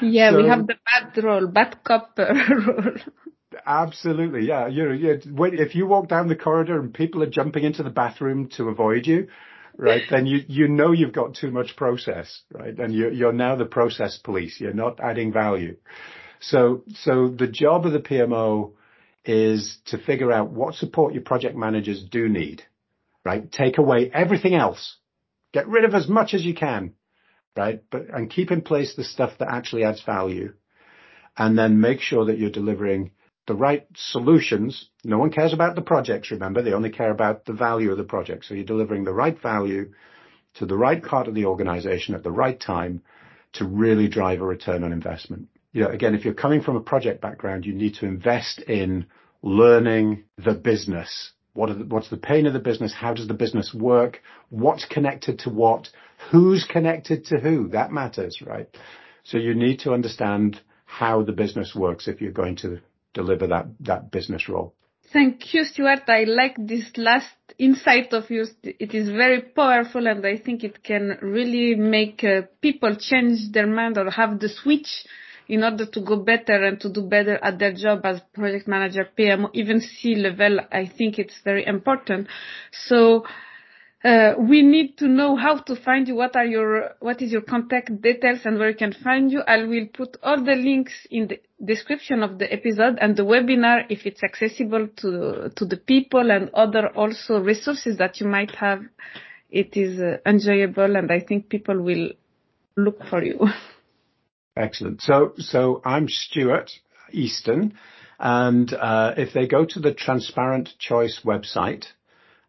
Yeah, 0.00 0.32
so, 0.32 0.42
we 0.42 0.48
have 0.48 0.66
the 0.66 0.76
bad 0.84 1.24
role, 1.24 1.46
bad 1.46 1.84
cop 1.84 2.14
role. 2.18 2.94
Absolutely, 3.66 4.46
yeah. 4.46 4.66
You 4.66 4.92
yeah. 4.92 5.14
If 5.24 5.74
you 5.74 5.86
walk 5.86 6.08
down 6.08 6.28
the 6.28 6.36
corridor 6.36 6.80
and 6.80 6.92
people 6.92 7.22
are 7.22 7.30
jumping 7.30 7.64
into 7.64 7.82
the 7.82 7.90
bathroom 7.90 8.48
to 8.56 8.68
avoid 8.68 9.06
you, 9.06 9.28
right? 9.76 10.02
then 10.10 10.26
you 10.26 10.40
you 10.48 10.68
know 10.68 10.92
you've 10.92 11.12
got 11.12 11.34
too 11.34 11.50
much 11.50 11.76
process, 11.76 12.42
right? 12.52 12.78
And 12.78 12.94
you're 12.94 13.12
you're 13.12 13.32
now 13.32 13.56
the 13.56 13.66
process 13.66 14.18
police. 14.18 14.60
You're 14.60 14.72
not 14.74 15.00
adding 15.00 15.32
value. 15.32 15.76
So 16.40 16.84
so 17.02 17.28
the 17.28 17.48
job 17.48 17.86
of 17.86 17.92
the 17.92 18.00
PMO 18.00 18.72
is 19.24 19.78
to 19.86 19.98
figure 19.98 20.32
out 20.32 20.50
what 20.50 20.74
support 20.74 21.12
your 21.12 21.22
project 21.22 21.56
managers 21.56 22.02
do 22.02 22.28
need, 22.28 22.62
right? 23.24 23.50
Take 23.50 23.78
away 23.78 24.10
everything 24.12 24.54
else 24.54 24.96
Get 25.52 25.68
rid 25.68 25.84
of 25.84 25.94
as 25.94 26.08
much 26.08 26.34
as 26.34 26.44
you 26.44 26.54
can, 26.54 26.94
right? 27.56 27.82
But, 27.90 28.08
and 28.12 28.30
keep 28.30 28.50
in 28.50 28.62
place 28.62 28.94
the 28.94 29.04
stuff 29.04 29.32
that 29.38 29.48
actually 29.48 29.84
adds 29.84 30.02
value. 30.02 30.54
And 31.36 31.56
then 31.56 31.80
make 31.80 32.00
sure 32.00 32.26
that 32.26 32.38
you're 32.38 32.50
delivering 32.50 33.12
the 33.46 33.54
right 33.54 33.86
solutions. 33.94 34.90
No 35.04 35.18
one 35.18 35.30
cares 35.30 35.52
about 35.52 35.74
the 35.74 35.82
projects, 35.82 36.30
remember. 36.30 36.62
They 36.62 36.72
only 36.72 36.90
care 36.90 37.10
about 37.10 37.46
the 37.46 37.54
value 37.54 37.90
of 37.90 37.98
the 37.98 38.04
project. 38.04 38.44
So 38.44 38.54
you're 38.54 38.64
delivering 38.64 39.04
the 39.04 39.14
right 39.14 39.40
value 39.40 39.92
to 40.54 40.66
the 40.66 40.76
right 40.76 41.02
part 41.02 41.28
of 41.28 41.34
the 41.34 41.46
organization 41.46 42.14
at 42.14 42.22
the 42.22 42.30
right 42.30 42.58
time 42.60 43.02
to 43.54 43.64
really 43.64 44.08
drive 44.08 44.40
a 44.40 44.46
return 44.46 44.84
on 44.84 44.92
investment. 44.92 45.48
You 45.72 45.84
know, 45.84 45.90
again, 45.90 46.14
if 46.14 46.24
you're 46.24 46.34
coming 46.34 46.60
from 46.60 46.76
a 46.76 46.80
project 46.80 47.20
background, 47.20 47.64
you 47.64 47.72
need 47.72 47.94
to 47.96 48.06
invest 48.06 48.60
in 48.60 49.06
learning 49.42 50.24
the 50.36 50.54
business 50.54 51.32
what's 51.58 52.10
the 52.10 52.16
pain 52.16 52.46
of 52.46 52.52
the 52.52 52.58
business? 52.58 52.94
How 52.94 53.14
does 53.14 53.28
the 53.28 53.34
business 53.34 53.74
work? 53.74 54.22
What's 54.50 54.84
connected 54.84 55.40
to 55.40 55.50
what? 55.50 55.88
Who's 56.30 56.64
connected 56.64 57.26
to 57.26 57.38
who? 57.38 57.68
That 57.68 57.92
matters, 57.92 58.40
right? 58.44 58.68
So 59.24 59.38
you 59.38 59.54
need 59.54 59.80
to 59.80 59.92
understand 59.92 60.60
how 60.84 61.22
the 61.22 61.32
business 61.32 61.74
works 61.74 62.08
if 62.08 62.20
you're 62.20 62.32
going 62.32 62.56
to 62.56 62.80
deliver 63.12 63.46
that, 63.48 63.66
that 63.80 64.10
business 64.10 64.48
role. 64.48 64.74
Thank 65.12 65.54
you, 65.54 65.64
Stuart. 65.64 66.02
I 66.08 66.24
like 66.24 66.56
this 66.58 66.84
last 66.96 67.34
insight 67.58 68.12
of 68.12 68.28
yours. 68.30 68.50
It 68.62 68.94
is 68.94 69.08
very 69.08 69.40
powerful 69.40 70.06
and 70.06 70.24
I 70.26 70.36
think 70.36 70.64
it 70.64 70.84
can 70.84 71.18
really 71.22 71.74
make 71.74 72.22
uh, 72.22 72.42
people 72.60 72.94
change 72.96 73.52
their 73.52 73.66
mind 73.66 73.96
or 73.96 74.10
have 74.10 74.38
the 74.38 74.50
switch 74.50 75.04
in 75.48 75.64
order 75.64 75.86
to 75.86 76.00
go 76.00 76.16
better 76.16 76.64
and 76.64 76.80
to 76.80 76.92
do 76.92 77.02
better 77.02 77.38
at 77.42 77.58
their 77.58 77.72
job 77.72 78.04
as 78.04 78.20
project 78.34 78.68
manager, 78.68 79.08
PMO, 79.18 79.50
even 79.54 79.80
C 79.80 80.14
level. 80.14 80.60
I 80.70 80.86
think 80.86 81.18
it's 81.18 81.40
very 81.42 81.66
important. 81.66 82.28
So, 82.72 83.24
uh, 84.04 84.34
we 84.38 84.62
need 84.62 84.96
to 84.98 85.08
know 85.08 85.34
how 85.34 85.56
to 85.56 85.74
find 85.74 86.06
you. 86.06 86.14
What 86.14 86.36
are 86.36 86.44
your, 86.44 86.94
what 87.00 87.20
is 87.20 87.32
your 87.32 87.40
contact 87.40 88.00
details 88.00 88.40
and 88.44 88.58
where 88.58 88.70
you 88.70 88.76
can 88.76 88.92
find 88.92 89.32
you. 89.32 89.42
I 89.46 89.64
will 89.64 89.86
put 89.92 90.16
all 90.22 90.36
the 90.36 90.54
links 90.54 90.92
in 91.10 91.28
the 91.28 91.40
description 91.64 92.22
of 92.22 92.38
the 92.38 92.52
episode 92.52 92.98
and 93.00 93.16
the 93.16 93.24
webinar 93.24 93.86
if 93.90 94.06
it's 94.06 94.22
accessible 94.22 94.86
to, 94.98 95.50
to 95.56 95.64
the 95.64 95.76
people 95.76 96.30
and 96.30 96.50
other 96.54 96.88
also 96.90 97.40
resources 97.40 97.98
that 97.98 98.20
you 98.20 98.28
might 98.28 98.54
have. 98.54 98.82
It 99.50 99.76
is 99.76 99.98
uh, 99.98 100.18
enjoyable 100.24 100.94
and 100.94 101.10
I 101.10 101.20
think 101.20 101.48
people 101.48 101.80
will 101.80 102.10
look 102.76 103.02
for 103.10 103.24
you. 103.24 103.48
Excellent. 104.58 105.00
So, 105.00 105.34
so 105.38 105.80
I'm 105.84 106.08
Stuart 106.08 106.70
Easton 107.12 107.74
and, 108.18 108.72
uh, 108.74 109.14
if 109.16 109.32
they 109.32 109.46
go 109.46 109.64
to 109.64 109.78
the 109.78 109.92
TransparentChoice 109.94 111.24
website, 111.24 111.84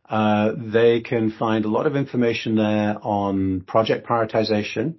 uh, 0.10 0.54
they 0.58 1.02
can 1.02 1.30
find 1.30 1.66
a 1.66 1.68
lot 1.68 1.86
of 1.86 1.96
information 1.96 2.56
there 2.56 2.98
on 3.04 3.62
project 3.62 4.08
prioritization, 4.08 4.96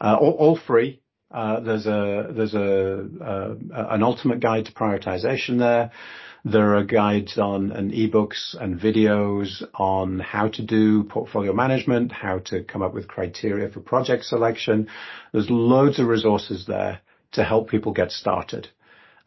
uh, 0.00 0.16
all, 0.20 0.56
free. 0.56 1.00
Uh, 1.32 1.58
there's 1.60 1.86
a 1.86 2.28
there's 2.30 2.54
a 2.54 3.06
an 3.72 4.02
ultimate 4.02 4.38
guide 4.38 4.66
to 4.66 4.72
prioritization 4.72 5.58
there. 5.58 5.90
There 6.44 6.74
are 6.76 6.82
guides 6.82 7.38
on 7.38 7.70
and 7.70 7.92
ebooks 7.92 8.56
and 8.60 8.80
videos 8.80 9.62
on 9.74 10.18
how 10.18 10.48
to 10.48 10.62
do 10.62 11.04
portfolio 11.04 11.52
management, 11.52 12.10
how 12.10 12.40
to 12.46 12.64
come 12.64 12.82
up 12.82 12.92
with 12.92 13.06
criteria 13.06 13.68
for 13.68 13.78
project 13.78 14.24
selection. 14.24 14.88
There's 15.32 15.48
loads 15.50 16.00
of 16.00 16.08
resources 16.08 16.66
there 16.66 17.00
to 17.32 17.44
help 17.44 17.70
people 17.70 17.92
get 17.92 18.10
started. 18.10 18.68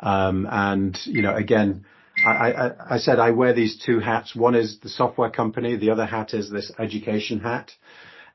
Um, 0.02 0.46
and 0.52 1.00
you 1.06 1.22
know, 1.22 1.34
again, 1.34 1.86
I, 2.26 2.98
said 2.98 3.20
I 3.20 3.32
wear 3.32 3.54
these 3.54 3.82
two 3.86 4.00
hats. 4.00 4.36
One 4.36 4.56
is 4.56 4.80
the 4.80 4.90
software 4.90 5.30
company. 5.30 5.78
The 5.78 5.92
other 5.92 6.06
hat 6.06 6.34
is 6.34 6.50
this 6.50 6.72
education 6.78 7.40
hat. 7.40 7.72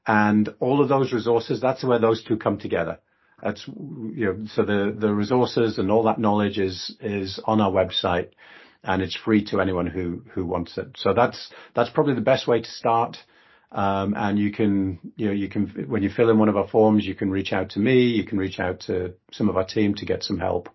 And 0.06 0.54
all 0.58 0.80
of 0.80 0.88
those 0.88 1.12
resources, 1.12 1.60
that's 1.60 1.84
where 1.84 1.98
those 1.98 2.22
two 2.22 2.38
come 2.38 2.58
together. 2.58 2.98
That's, 3.42 3.66
you 3.68 4.26
know, 4.26 4.46
so 4.54 4.64
the, 4.64 4.94
the 4.98 5.14
resources 5.14 5.78
and 5.78 5.90
all 5.90 6.04
that 6.04 6.18
knowledge 6.18 6.58
is, 6.58 6.94
is 7.00 7.40
on 7.44 7.60
our 7.60 7.70
website 7.70 8.30
and 8.82 9.02
it's 9.02 9.16
free 9.16 9.44
to 9.46 9.60
anyone 9.60 9.86
who, 9.86 10.22
who 10.32 10.46
wants 10.46 10.78
it. 10.78 10.88
So 10.96 11.12
that's, 11.12 11.50
that's 11.74 11.90
probably 11.90 12.14
the 12.14 12.20
best 12.20 12.46
way 12.46 12.60
to 12.60 12.70
start. 12.70 13.16
Um, 13.72 14.14
and 14.16 14.38
you 14.38 14.50
can, 14.52 14.98
you 15.16 15.26
know, 15.26 15.32
you 15.32 15.48
can, 15.48 15.66
when 15.88 16.02
you 16.02 16.10
fill 16.10 16.30
in 16.30 16.38
one 16.38 16.48
of 16.48 16.56
our 16.56 16.66
forms, 16.66 17.04
you 17.04 17.14
can 17.14 17.30
reach 17.30 17.52
out 17.52 17.70
to 17.70 17.78
me, 17.78 18.02
you 18.02 18.24
can 18.24 18.38
reach 18.38 18.58
out 18.58 18.80
to 18.86 19.14
some 19.32 19.48
of 19.48 19.56
our 19.56 19.64
team 19.64 19.94
to 19.96 20.06
get 20.06 20.24
some 20.24 20.38
help. 20.38 20.68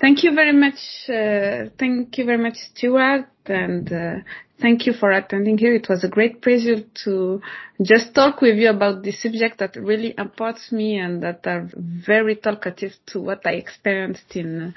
Thank 0.00 0.22
you 0.22 0.32
very 0.32 0.52
much. 0.52 0.78
Uh, 1.08 1.70
thank 1.76 2.16
you 2.18 2.24
very 2.24 2.38
much, 2.38 2.54
Stuart, 2.54 3.26
and 3.46 3.92
uh, 3.92 4.14
thank 4.60 4.86
you 4.86 4.92
for 4.92 5.10
attending 5.10 5.58
here. 5.58 5.74
It 5.74 5.88
was 5.88 6.04
a 6.04 6.08
great 6.08 6.40
pleasure 6.40 6.84
to 7.04 7.42
just 7.82 8.14
talk 8.14 8.40
with 8.40 8.56
you 8.58 8.70
about 8.70 9.02
this 9.02 9.20
subject 9.20 9.58
that 9.58 9.74
really 9.74 10.14
imports 10.16 10.70
me 10.70 10.98
and 10.98 11.22
that 11.24 11.44
are 11.48 11.68
very 11.74 12.36
talkative 12.36 12.92
to 13.06 13.20
what 13.20 13.44
I 13.44 13.54
experienced 13.54 14.36
in 14.36 14.74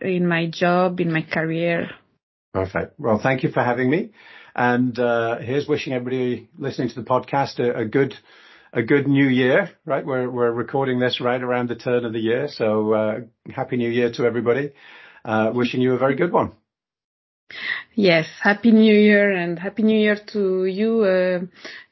in 0.00 0.26
my 0.26 0.46
job, 0.46 1.00
in 1.00 1.12
my 1.12 1.22
career. 1.22 1.90
Perfect. 2.56 2.98
Well, 2.98 3.20
thank 3.22 3.42
you 3.42 3.50
for 3.50 3.62
having 3.62 3.90
me. 3.90 4.12
And 4.54 4.98
uh, 4.98 5.40
here's 5.40 5.68
wishing 5.68 5.92
everybody 5.92 6.48
listening 6.56 6.88
to 6.88 6.94
the 6.94 7.02
podcast 7.02 7.58
a, 7.58 7.80
a 7.80 7.84
good 7.84 8.14
a 8.72 8.82
good 8.82 9.06
new 9.06 9.26
year, 9.26 9.72
right? 9.84 10.06
We're 10.06 10.30
we're 10.30 10.52
recording 10.52 10.98
this 10.98 11.20
right 11.20 11.42
around 11.42 11.68
the 11.68 11.74
turn 11.76 12.06
of 12.06 12.14
the 12.14 12.18
year, 12.18 12.48
so 12.48 12.94
uh, 12.94 13.20
happy 13.54 13.76
new 13.76 13.90
year 13.90 14.10
to 14.12 14.24
everybody. 14.24 14.72
Uh, 15.22 15.50
wishing 15.54 15.82
you 15.82 15.92
a 15.92 15.98
very 15.98 16.16
good 16.16 16.32
one. 16.32 16.52
Yes, 17.94 18.26
happy 18.40 18.70
new 18.70 18.94
year 18.94 19.30
and 19.32 19.58
happy 19.58 19.82
new 19.82 19.98
year 19.98 20.16
to 20.32 20.64
you, 20.64 21.02
uh, 21.02 21.40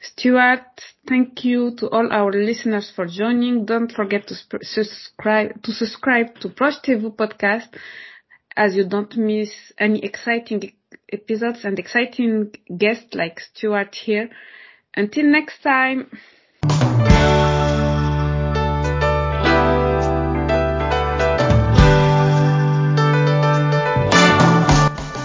Stuart. 0.00 0.64
Thank 1.06 1.44
you 1.44 1.76
to 1.76 1.90
all 1.90 2.10
our 2.10 2.32
listeners 2.32 2.90
for 2.96 3.04
joining. 3.04 3.66
Don't 3.66 3.92
forget 3.92 4.26
to 4.28 4.34
sp- 4.34 4.64
subscribe 4.64 5.62
to 5.62 5.72
subscribe 5.72 6.38
to 6.40 6.48
Projetez-vous 6.48 7.10
podcast 7.10 7.68
as 8.56 8.74
you 8.74 8.84
don't 8.84 9.16
miss 9.16 9.50
any 9.78 10.04
exciting 10.04 10.72
episodes 11.12 11.64
and 11.64 11.78
exciting 11.78 12.50
guests 12.76 13.14
like 13.14 13.40
Stuart 13.40 13.94
here. 13.94 14.30
Until 14.96 15.24
next 15.24 15.62
time. 15.62 16.06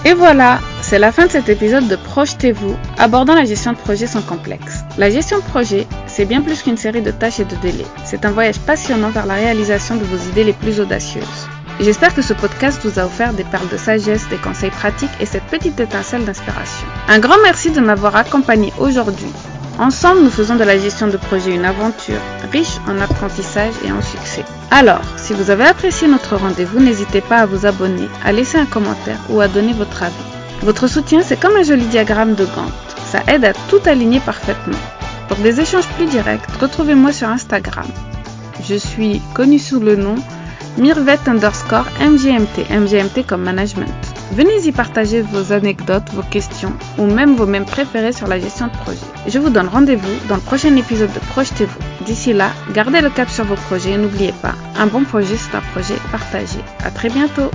Et 0.05 0.13
voilà, 0.13 0.59
c'est 0.81 0.97
la 0.97 1.11
fin 1.11 1.27
de 1.27 1.31
cet 1.31 1.49
épisode 1.49 1.87
de 1.87 1.95
Projetez-vous, 1.95 2.75
abordant 2.97 3.35
la 3.35 3.45
gestion 3.45 3.73
de 3.73 3.77
projet 3.77 4.07
sans 4.07 4.23
complexe. 4.23 4.79
La 4.97 5.09
gestion 5.11 5.37
de 5.37 5.43
projet, 5.43 5.85
c'est 6.07 6.25
bien 6.25 6.41
plus 6.41 6.63
qu'une 6.63 6.77
série 6.77 7.01
de 7.01 7.11
tâches 7.11 7.41
et 7.41 7.45
de 7.45 7.55
délais. 7.57 7.85
C'est 8.05 8.25
un 8.25 8.31
voyage 8.31 8.59
passionnant 8.59 9.09
vers 9.09 9.27
la 9.27 9.35
réalisation 9.35 9.97
de 9.97 10.03
vos 10.05 10.29
idées 10.31 10.45
les 10.45 10.53
plus 10.53 10.79
audacieuses. 10.79 11.48
J'espère 11.79 12.13
que 12.13 12.21
ce 12.21 12.33
podcast 12.33 12.81
vous 12.83 12.99
a 12.99 13.05
offert 13.05 13.31
des 13.31 13.45
perles 13.45 13.69
de 13.69 13.77
sagesse, 13.77 14.27
des 14.27 14.37
conseils 14.37 14.69
pratiques 14.69 15.09
et 15.21 15.25
cette 15.25 15.45
petite 15.45 15.79
étincelle 15.79 16.25
d'inspiration. 16.25 16.85
Un 17.07 17.19
grand 17.19 17.41
merci 17.41 17.71
de 17.71 17.79
m'avoir 17.79 18.17
accompagné 18.17 18.73
aujourd'hui. 18.79 19.31
Ensemble, 19.79 20.23
nous 20.23 20.29
faisons 20.29 20.57
de 20.57 20.65
la 20.65 20.77
gestion 20.77 21.07
de 21.07 21.15
projet 21.15 21.55
une 21.55 21.63
aventure 21.63 22.19
riche 22.51 22.79
en 22.85 22.99
apprentissage 22.99 23.73
et 23.85 23.93
en 23.93 24.01
succès. 24.01 24.43
Alors, 24.71 25.01
si 25.15 25.31
vous 25.33 25.51
avez 25.51 25.63
apprécié 25.63 26.09
notre 26.09 26.35
rendez-vous, 26.35 26.81
n'hésitez 26.81 27.21
pas 27.21 27.37
à 27.37 27.45
vous 27.45 27.65
abonner, 27.65 28.09
à 28.25 28.33
laisser 28.33 28.57
un 28.57 28.65
commentaire 28.65 29.19
ou 29.29 29.39
à 29.39 29.47
donner 29.47 29.71
votre 29.71 30.03
avis. 30.03 30.15
Votre 30.63 30.87
soutien, 30.87 31.21
c'est 31.21 31.39
comme 31.39 31.55
un 31.55 31.63
joli 31.63 31.85
diagramme 31.85 32.35
de 32.35 32.43
Gantt. 32.43 32.73
Ça 33.05 33.23
aide 33.27 33.45
à 33.45 33.53
tout 33.53 33.79
aligner 33.85 34.19
parfaitement. 34.19 34.77
Pour 35.29 35.37
des 35.37 35.61
échanges 35.61 35.87
plus 35.95 36.07
directs, 36.07 36.45
retrouvez-moi 36.59 37.13
sur 37.13 37.29
Instagram. 37.29 37.87
Je 38.67 38.75
suis 38.75 39.21
connue 39.33 39.59
sous 39.59 39.79
le 39.79 39.95
nom 39.95 40.15
Mirvet 40.79 41.19
underscore 41.27 41.85
MGMT, 41.99 42.69
MGMT 42.69 43.25
comme 43.27 43.43
management. 43.43 43.93
Venez 44.31 44.65
y 44.65 44.71
partager 44.71 45.21
vos 45.21 45.51
anecdotes, 45.51 46.09
vos 46.13 46.23
questions 46.23 46.73
ou 46.97 47.05
même 47.05 47.35
vos 47.35 47.45
mêmes 47.45 47.65
préférés 47.65 48.13
sur 48.13 48.27
la 48.27 48.39
gestion 48.39 48.67
de 48.67 48.71
projet. 48.71 49.05
Je 49.27 49.39
vous 49.39 49.49
donne 49.49 49.67
rendez-vous 49.67 50.27
dans 50.29 50.35
le 50.35 50.41
prochain 50.41 50.75
épisode 50.77 51.11
de 51.11 51.19
Projetez-vous. 51.19 52.05
D'ici 52.05 52.31
là, 52.31 52.51
gardez 52.73 53.01
le 53.01 53.09
cap 53.09 53.29
sur 53.29 53.43
vos 53.43 53.55
projets 53.55 53.91
et 53.91 53.97
n'oubliez 53.97 54.33
pas, 54.41 54.55
un 54.77 54.87
bon 54.87 55.03
projet 55.03 55.35
c'est 55.35 55.57
un 55.57 55.61
projet 55.73 55.95
partagé. 56.11 56.59
À 56.85 56.91
très 56.91 57.09
bientôt! 57.09 57.51